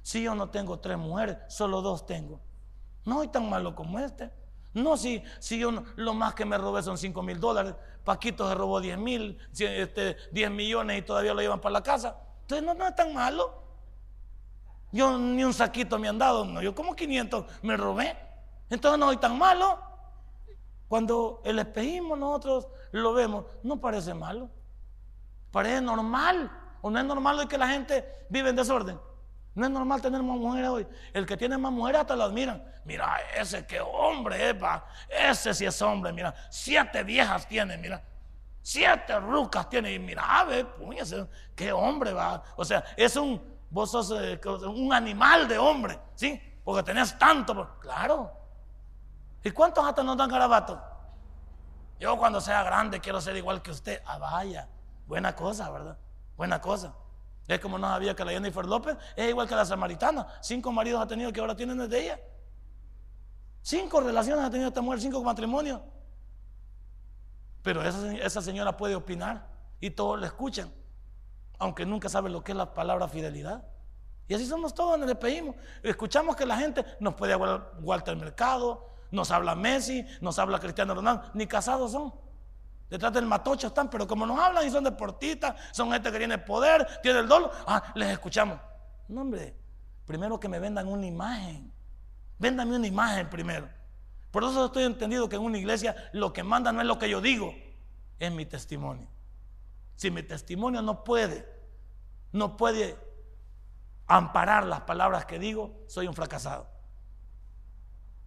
[0.00, 2.40] Si yo no tengo tres mujeres, solo dos tengo.
[3.04, 4.30] No soy tan malo como este.
[4.72, 7.74] No, si, si yo lo más que me robé son cinco mil dólares.
[8.02, 12.16] Paquito se robó 10 mil, este, 10 millones y todavía lo llevan para la casa.
[12.40, 13.62] Entonces no, no es tan malo.
[14.90, 16.46] Yo ni un saquito me han dado.
[16.46, 18.16] No, yo como 500 me robé.
[18.70, 19.91] Entonces no soy tan malo.
[20.92, 24.50] Cuando el espejismo nosotros lo vemos, no parece malo.
[25.50, 26.50] Parece normal.
[26.82, 29.00] ¿O no es normal que la gente vive en desorden?
[29.54, 30.86] No es normal tener más mujeres hoy.
[31.14, 32.62] El que tiene más mujeres hasta lo admiran.
[32.84, 34.56] Mira, ese qué hombre es,
[35.08, 36.34] Ese sí es hombre, mira.
[36.50, 38.04] Siete viejas tiene, mira.
[38.60, 39.94] Siete rucas tiene.
[39.94, 40.66] Y mira, a ver,
[41.56, 42.42] qué hombre va.
[42.54, 43.40] O sea, es un,
[43.70, 46.38] vos sos eh, un animal de hombre, ¿sí?
[46.62, 47.78] Porque tenés tanto.
[47.80, 48.41] Claro,
[49.44, 50.80] ¿Y cuántos hasta nos dan garabato?
[51.98, 54.02] Yo cuando sea grande quiero ser igual que usted.
[54.06, 54.68] Ah, vaya,
[55.06, 55.96] buena cosa, ¿verdad?
[56.36, 56.94] Buena cosa.
[57.48, 60.26] Es como no sabía que la Jennifer López es igual que la samaritana.
[60.40, 62.20] Cinco maridos ha tenido que ahora tienen desde ella.
[63.62, 65.80] Cinco relaciones ha tenido esta mujer, cinco matrimonios.
[67.62, 69.46] Pero esa, esa señora puede opinar
[69.80, 70.72] y todos le escuchan,
[71.58, 73.64] aunque nunca sabe lo que es la palabra fidelidad.
[74.26, 75.56] Y así somos todos en el pedimos.
[75.82, 80.94] Escuchamos que la gente nos puede hablar Walter Mercado, nos habla Messi, nos habla Cristiano
[80.94, 82.12] Ronaldo, ni casados son.
[82.90, 86.38] Detrás del matocho están, pero como nos hablan y son deportistas, son gente que tiene
[86.38, 88.58] poder, tiene el dolor, ah, les escuchamos.
[89.08, 89.56] No, hombre,
[90.04, 91.72] primero que me vendan una imagen
[92.42, 93.68] Véndame una imagen primero.
[94.32, 97.08] Por eso estoy entendido que en una iglesia lo que manda no es lo que
[97.08, 97.54] yo digo,
[98.18, 99.06] es mi testimonio.
[99.94, 101.46] Si mi testimonio no puede,
[102.32, 102.98] no puede
[104.08, 106.68] amparar las palabras que digo, soy un fracasado.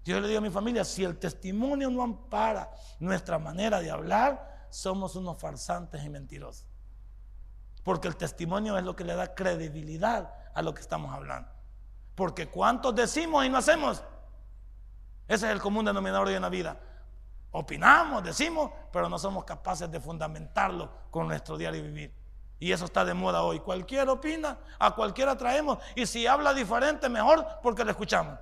[0.06, 4.68] Yo le digo a mi familia, si el testimonio no ampara nuestra manera de hablar,
[4.70, 6.68] somos unos farsantes y mentirosos.
[7.84, 11.50] Porque el testimonio es lo que le da credibilidad a lo que estamos hablando.
[12.14, 14.04] Porque cuántos decimos y no hacemos.
[15.28, 16.80] Ese es el común denominador de una vida.
[17.50, 22.14] Opinamos, decimos, pero no somos capaces de fundamentarlo con nuestro diario vivir.
[22.60, 23.60] Y eso está de moda hoy.
[23.60, 25.80] Cualquiera opina, a cualquiera traemos.
[25.96, 28.38] Y si habla diferente, mejor porque lo escuchamos.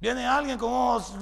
[0.00, 1.14] Viene alguien con ojos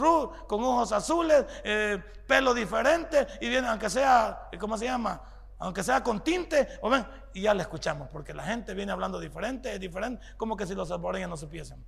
[0.47, 5.23] con ojos azules, eh, pelo diferente, y viene, aunque sea, ¿cómo se llama?
[5.59, 9.19] Aunque sea con tinte, o ven, y ya le escuchamos, porque la gente viene hablando
[9.19, 11.83] diferente, es diferente, como que si los salvadoreños no supiesen.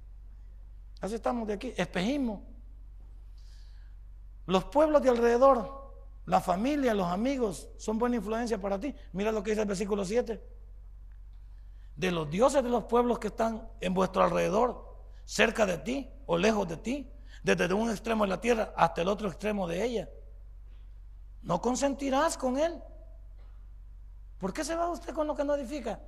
[1.00, 2.42] Así estamos de aquí, espejismo.
[4.46, 5.92] Los pueblos de alrededor,
[6.24, 8.94] la familia, los amigos, son buena influencia para ti.
[9.12, 10.42] Mira lo que dice el versículo 7.
[11.96, 14.87] De los dioses de los pueblos que están en vuestro alrededor,
[15.28, 17.12] cerca de ti o lejos de ti,
[17.42, 20.08] desde un extremo de la tierra hasta el otro extremo de ella.
[21.42, 22.82] No consentirás con él.
[24.38, 26.00] ¿Por qué se va usted con lo que no edifica?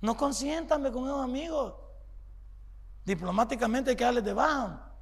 [0.00, 1.74] No consiéntame con esos amigos.
[3.04, 4.92] Diplomáticamente hay que darles de baja.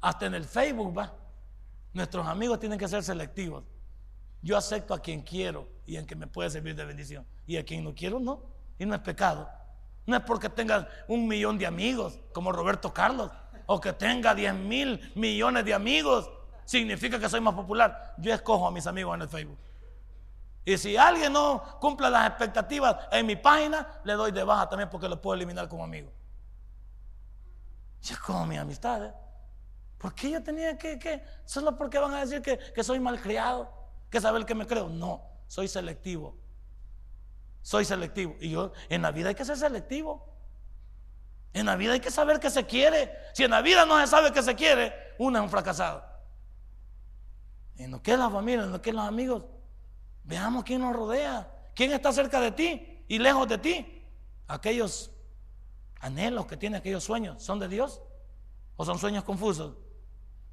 [0.00, 1.14] Hasta en el Facebook va.
[1.92, 3.64] Nuestros amigos tienen que ser selectivos.
[4.40, 7.26] Yo acepto a quien quiero y en que me puede servir de bendición.
[7.46, 8.44] Y a quien no quiero, no.
[8.78, 9.46] Y no es pecado.
[10.06, 13.30] No es porque tenga un millón de amigos, como Roberto Carlos,
[13.66, 16.30] o que tenga 10 mil millones de amigos,
[16.64, 18.14] significa que soy más popular.
[18.18, 19.58] Yo escojo a mis amigos en el Facebook.
[20.64, 24.88] Y si alguien no cumple las expectativas en mi página, le doy de baja también
[24.88, 26.10] porque lo puedo eliminar como amigo.
[28.02, 29.12] Yo como mis amistades.
[29.98, 33.70] ¿Por qué yo tenía que, que, solo porque van a decir que, que soy malcriado,
[34.10, 34.88] que saber que me creo?
[34.88, 36.36] No, soy selectivo.
[37.64, 38.36] Soy selectivo.
[38.40, 40.22] Y yo, en la vida hay que ser selectivo.
[41.54, 43.10] En la vida hay que saber que se quiere.
[43.32, 46.04] Si en la vida no se sabe que se quiere, uno es un fracasado.
[47.76, 49.44] En lo que es la familia, en lo que es los amigos,
[50.24, 54.02] veamos quién nos rodea, quién está cerca de ti y lejos de ti.
[54.46, 55.10] Aquellos
[56.00, 58.02] anhelos que tiene, aquellos sueños, ¿son de Dios
[58.76, 59.74] o son sueños confusos?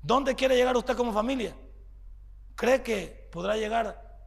[0.01, 1.57] ¿Dónde quiere llegar usted como familia?
[2.55, 4.17] ¿Cree que podrá llegar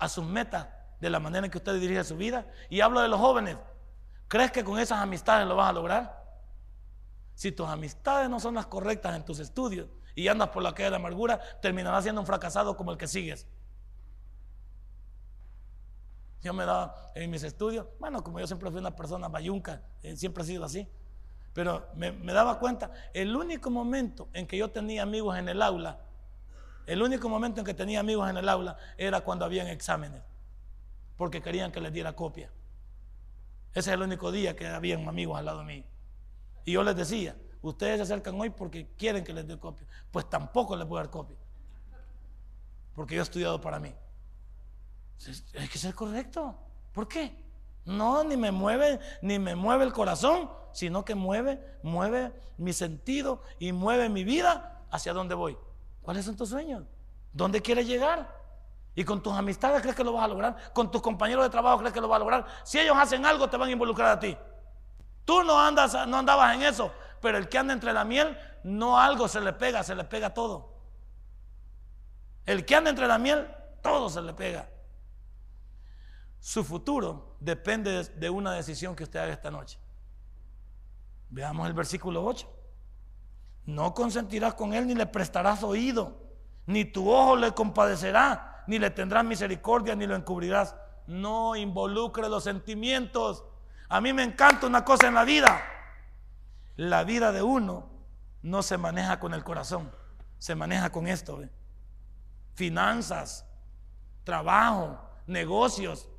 [0.00, 0.66] a sus metas
[1.00, 2.46] de la manera en que usted dirige su vida?
[2.68, 3.56] Y hablo de los jóvenes.
[4.28, 6.18] ¿Crees que con esas amistades lo vas a lograr?
[7.34, 10.90] Si tus amistades no son las correctas en tus estudios y andas por la calle
[10.90, 13.46] de amargura, terminarás siendo un fracasado como el que sigues.
[16.42, 20.16] Yo me daba en mis estudios, bueno, como yo siempre fui una persona bayunca, eh,
[20.16, 20.88] siempre he sido así,
[21.52, 25.98] pero me, daba cuenta, el único momento en que yo tenía amigos en el aula,
[26.86, 30.22] el único momento en que tenía amigos en el aula era cuando habían exámenes,
[31.18, 32.50] porque querían que les diera copia.
[33.72, 35.84] Ese es el único día que habían amigos al lado mío.
[36.64, 39.86] Y yo les decía, ustedes se acercan hoy porque quieren que les dé copia.
[40.10, 41.36] Pues tampoco les voy a dar copia.
[42.94, 43.92] Porque yo he estudiado para mí.
[45.58, 46.56] Hay que ser correcto.
[46.92, 47.44] ¿Por qué?
[47.84, 53.42] No, ni me mueve, ni me mueve el corazón, sino que mueve, mueve mi sentido
[53.58, 55.58] y mueve mi vida hacia dónde voy.
[56.02, 56.84] ¿Cuáles son tus sueños?
[57.32, 58.37] ¿Dónde quieres llegar?
[58.98, 60.72] Y con tus amistades crees que lo vas a lograr.
[60.72, 62.46] Con tus compañeros de trabajo crees que lo vas a lograr.
[62.64, 64.36] Si ellos hacen algo, te van a involucrar a ti.
[65.24, 68.98] Tú no andas, no andabas en eso, pero el que anda entre la miel, no
[68.98, 70.82] algo se le pega, se le pega todo.
[72.44, 73.48] El que anda entre la miel,
[73.84, 74.68] todo se le pega.
[76.40, 79.78] Su futuro depende de una decisión que usted haga esta noche.
[81.28, 82.52] Veamos el versículo 8.
[83.66, 86.20] No consentirás con él ni le prestarás oído,
[86.66, 90.76] ni tu ojo le compadecerá, ni le tendrás misericordia, ni lo encubrirás.
[91.06, 93.42] No involucre los sentimientos.
[93.88, 95.62] A mí me encanta una cosa en la vida.
[96.76, 97.88] La vida de uno
[98.42, 99.90] no se maneja con el corazón,
[100.38, 101.40] se maneja con esto.
[102.54, 103.46] Finanzas,
[104.22, 106.10] trabajo, negocios,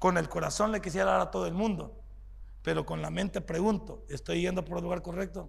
[0.00, 2.02] con el corazón le quisiera dar a todo el mundo,
[2.62, 5.48] pero con la mente pregunto, ¿estoy yendo por el lugar correcto?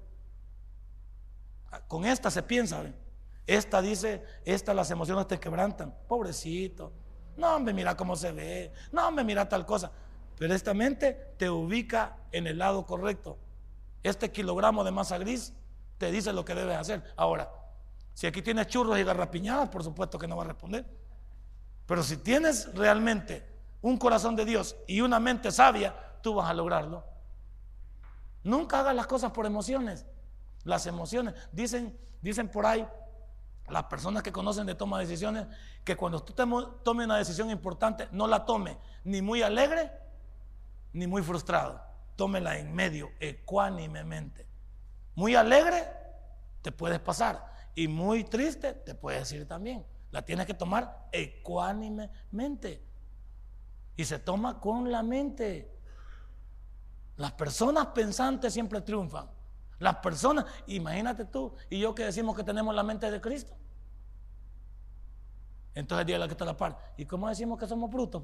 [1.88, 2.84] Con esta se piensa,
[3.48, 6.92] esta dice, esta las emociones te quebrantan, pobrecito,
[7.38, 9.92] no me mira cómo se ve, no me mira tal cosa,
[10.38, 13.38] pero esta mente te ubica en el lado correcto.
[14.04, 15.54] Este kilogramo de masa gris
[15.98, 17.04] te dice lo que debes hacer.
[17.16, 17.52] Ahora,
[18.14, 20.86] si aquí tienes churros y garrapiñadas, por supuesto que no va a responder.
[21.86, 23.46] Pero si tienes realmente
[23.82, 27.04] un corazón de Dios y una mente sabia, tú vas a lograrlo.
[28.44, 30.06] Nunca hagas las cosas por emociones.
[30.64, 31.36] las emociones.
[31.52, 32.88] Dicen, dicen por ahí
[33.70, 35.48] las personas que conocen de toma de decisiones
[35.84, 39.92] que cuando tú tomes una decisión importante, no la tome ni muy alegre
[40.94, 41.82] ni muy frustrado.
[42.16, 44.48] Tómela en medio, ecuánimemente.
[45.16, 45.84] Muy alegre,
[46.62, 47.54] te puedes pasar.
[47.76, 49.86] Y muy triste, te puedes ir también.
[50.12, 52.82] La tienes que tomar ecuánimemente.
[53.98, 55.78] Y se toma con la mente.
[57.18, 59.30] Las personas pensantes siempre triunfan.
[59.80, 63.54] Las personas, imagínate tú y yo que decimos que tenemos la mente de Cristo.
[65.74, 66.94] Entonces dígale que está a la par.
[66.98, 68.24] ¿Y cómo decimos que somos brutos?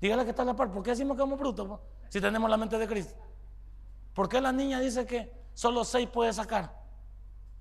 [0.00, 0.70] Dígale que está a la par.
[0.70, 1.80] ¿Por qué decimos que somos brutos?
[2.10, 3.14] Si tenemos la mente de Cristo.
[4.12, 6.82] ¿Por qué la niña dice que solo seis puede sacar?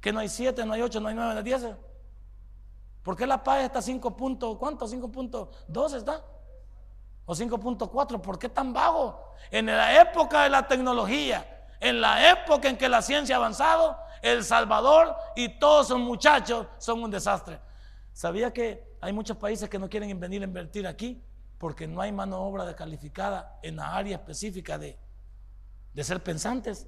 [0.02, 1.66] Que no hay siete, no hay ocho, no hay nueve, no hay diez.
[3.04, 4.58] ¿Por qué la paz está 5 puntos?
[4.58, 4.88] ¿Cuánto?
[4.88, 6.24] 5.2 está.
[7.26, 8.22] ¿O 5.4?
[8.22, 9.34] ¿Por qué tan vago?
[9.52, 11.53] En la época de la tecnología,
[11.84, 16.66] en la época en que la ciencia ha avanzado, El Salvador y todos sus muchachos
[16.78, 17.60] son un desastre.
[18.14, 21.22] ¿Sabía que hay muchos países que no quieren venir a invertir aquí
[21.58, 24.98] porque no hay mano de obra calificada en la área específica de,
[25.94, 26.88] de ser pensantes?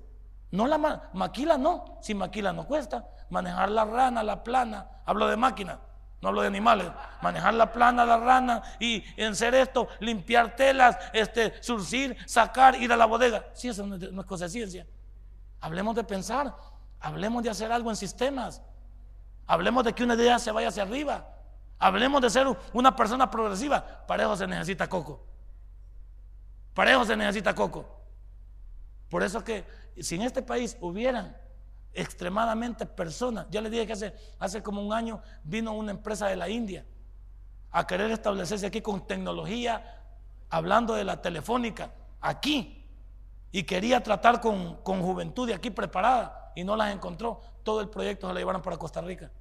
[0.52, 0.78] No la
[1.14, 1.98] maquila, no.
[2.02, 3.10] Si maquila no cuesta.
[3.30, 5.80] Manejar la rana, la plana, hablo de máquina,
[6.26, 6.88] no hablo de animales.
[7.22, 12.92] Manejar la plana, la rana y en hacer esto, limpiar telas, este, surcir, sacar, ir
[12.92, 13.46] a la bodega.
[13.54, 14.88] Sí, eso no es cosa de ciencia.
[15.62, 16.56] Hablemos de pensar,
[17.00, 18.64] hablemos de hacer algo en sistemas.
[19.46, 21.30] Hablemos de que una idea se vaya hacia arriba.
[21.78, 23.86] Hablemos de ser una persona progresiva.
[24.08, 25.24] Para eso se necesita coco.
[26.74, 28.02] Para eso se necesita coco.
[29.12, 29.64] Por eso que
[30.00, 31.38] si en este país hubieran
[31.96, 36.36] extremadamente personas, ya les dije que hace, hace como un año vino una empresa de
[36.36, 36.86] la India
[37.72, 40.02] a querer establecerse aquí con tecnología,
[40.50, 41.92] hablando de la telefónica,
[42.22, 42.86] aquí,
[43.52, 47.42] y quería tratar con, con juventud de aquí preparada y no las encontró.
[47.64, 49.32] Todo el proyecto se lo llevaron para Costa Rica.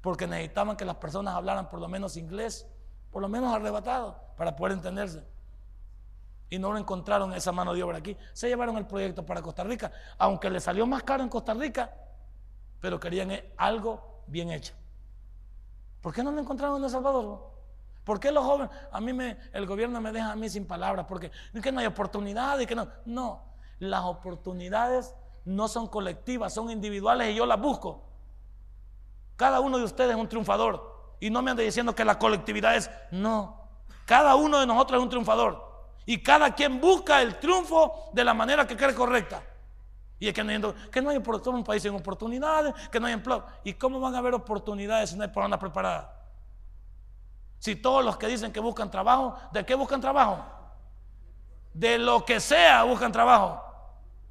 [0.00, 2.66] Porque necesitaban que las personas hablaran por lo menos inglés,
[3.10, 5.24] por lo menos arrebatado, para poder entenderse.
[6.48, 8.16] Y no lo encontraron esa mano de obra aquí.
[8.32, 11.92] Se llevaron el proyecto para Costa Rica, aunque le salió más caro en Costa Rica,
[12.80, 14.74] pero querían algo bien hecho.
[16.00, 17.50] ¿Por qué no lo encontraron en El Salvador?
[18.04, 18.70] ¿Por qué los jóvenes?
[18.92, 22.62] A mí me, el gobierno me deja a mí sin palabras, porque no hay oportunidades
[22.62, 22.88] y que no.
[23.04, 23.42] No,
[23.80, 28.04] las oportunidades no son colectivas, son individuales y yo las busco.
[29.34, 30.94] Cada uno de ustedes es un triunfador.
[31.18, 33.68] Y no me ande diciendo que la colectividad es, no.
[34.04, 35.65] Cada uno de nosotros es un triunfador.
[36.06, 39.42] Y cada quien busca el triunfo de la manera que cree correcta.
[40.18, 43.44] Y es que no, que no hay un país sin oportunidades, que no hay empleo.
[43.64, 46.06] ¿Y cómo van a haber oportunidades si no hay personas preparadas?
[47.58, 50.44] Si todos los que dicen que buscan trabajo, ¿de qué buscan trabajo?
[51.74, 53.62] De lo que sea buscan trabajo.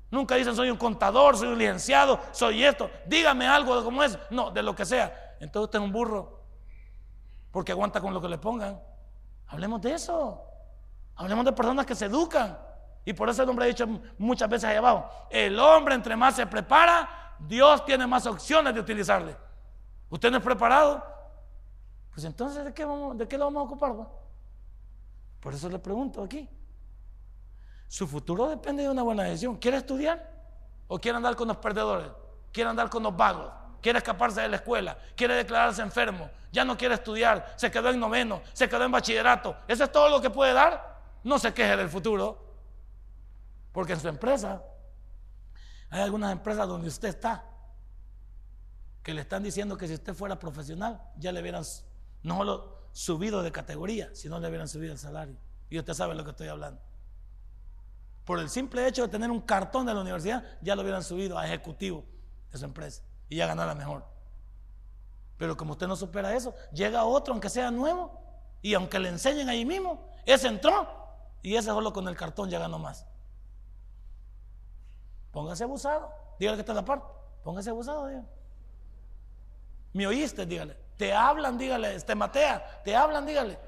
[0.10, 2.90] Nunca dicen soy un contador, soy un licenciado, soy esto.
[3.06, 4.18] Dígame algo de cómo es.
[4.30, 5.36] No, de lo que sea.
[5.40, 6.40] Entonces usted es un burro.
[7.52, 8.82] Porque aguanta con lo que le pongan.
[9.48, 10.42] Hablemos de eso.
[11.16, 12.58] Hablemos de personas que se educan.
[13.06, 13.88] Y por eso el hombre ha dicho
[14.18, 18.80] muchas veces ahí abajo, el hombre entre más se prepara, Dios tiene más opciones de
[18.80, 19.38] utilizarle.
[20.10, 21.06] ¿Usted no es preparado?
[22.12, 23.94] Pues entonces, ¿de qué, vamos, de qué lo vamos a ocupar?
[25.40, 26.50] Por eso le pregunto aquí.
[27.88, 29.58] Su futuro depende de una buena decisión.
[29.58, 30.32] ¿Quiere estudiar?
[30.88, 32.10] ¿O quiere andar con los perdedores?
[32.52, 33.52] ¿Quiere andar con los vagos?
[33.82, 34.98] ¿Quiere escaparse de la escuela?
[35.16, 36.30] ¿Quiere declararse enfermo?
[36.52, 37.54] ¿Ya no quiere estudiar?
[37.58, 38.42] ¿Se quedó en noveno?
[38.54, 39.58] ¿Se quedó en bachillerato?
[39.68, 40.95] ¿Eso es todo lo que puede dar?
[41.26, 42.46] No se queje del futuro.
[43.74, 44.64] Porque en su empresa,
[45.90, 47.44] hay algunas empresas donde usted está,
[49.04, 51.64] que le están diciendo que si usted fuera profesional, ya le hubieran
[52.24, 55.36] no solo subido de categoría, sino le hubieran subido el salario.
[55.70, 56.80] Y usted sabe lo que estoy hablando.
[58.24, 61.38] Por el simple hecho de tener un cartón de la universidad, ya lo hubieran subido
[61.38, 62.06] a ejecutivo
[62.52, 64.06] de su empresa y ya ganara mejor.
[65.38, 68.22] Pero como usted no supera eso, llega otro, aunque sea nuevo,
[68.62, 71.05] y aunque le enseñen ahí mismo, ese entró
[71.46, 73.06] y ese solo con el cartón ya ganó más.
[75.32, 77.06] Póngase abusado, dígale que está en la parte,
[77.44, 78.28] póngase abusado, dígale.
[79.94, 80.48] ¿Me oíste?
[80.48, 80.76] Dígale.
[80.98, 82.00] Te hablan, dígale.
[82.02, 83.60] Te matea, te hablan, dígale.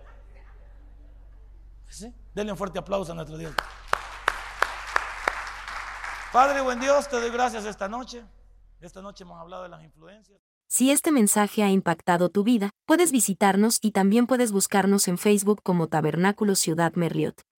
[1.87, 2.11] ¿Sí?
[2.33, 3.53] Denle un fuerte aplauso a nuestro Dios.
[6.33, 8.25] Padre, buen Dios, te doy gracias esta noche.
[8.81, 10.39] Esta noche hemos hablado de las influencias.
[10.67, 15.61] Si este mensaje ha impactado tu vida, puedes visitarnos y también puedes buscarnos en Facebook
[15.61, 17.46] como Tabernáculo Ciudad Merliot.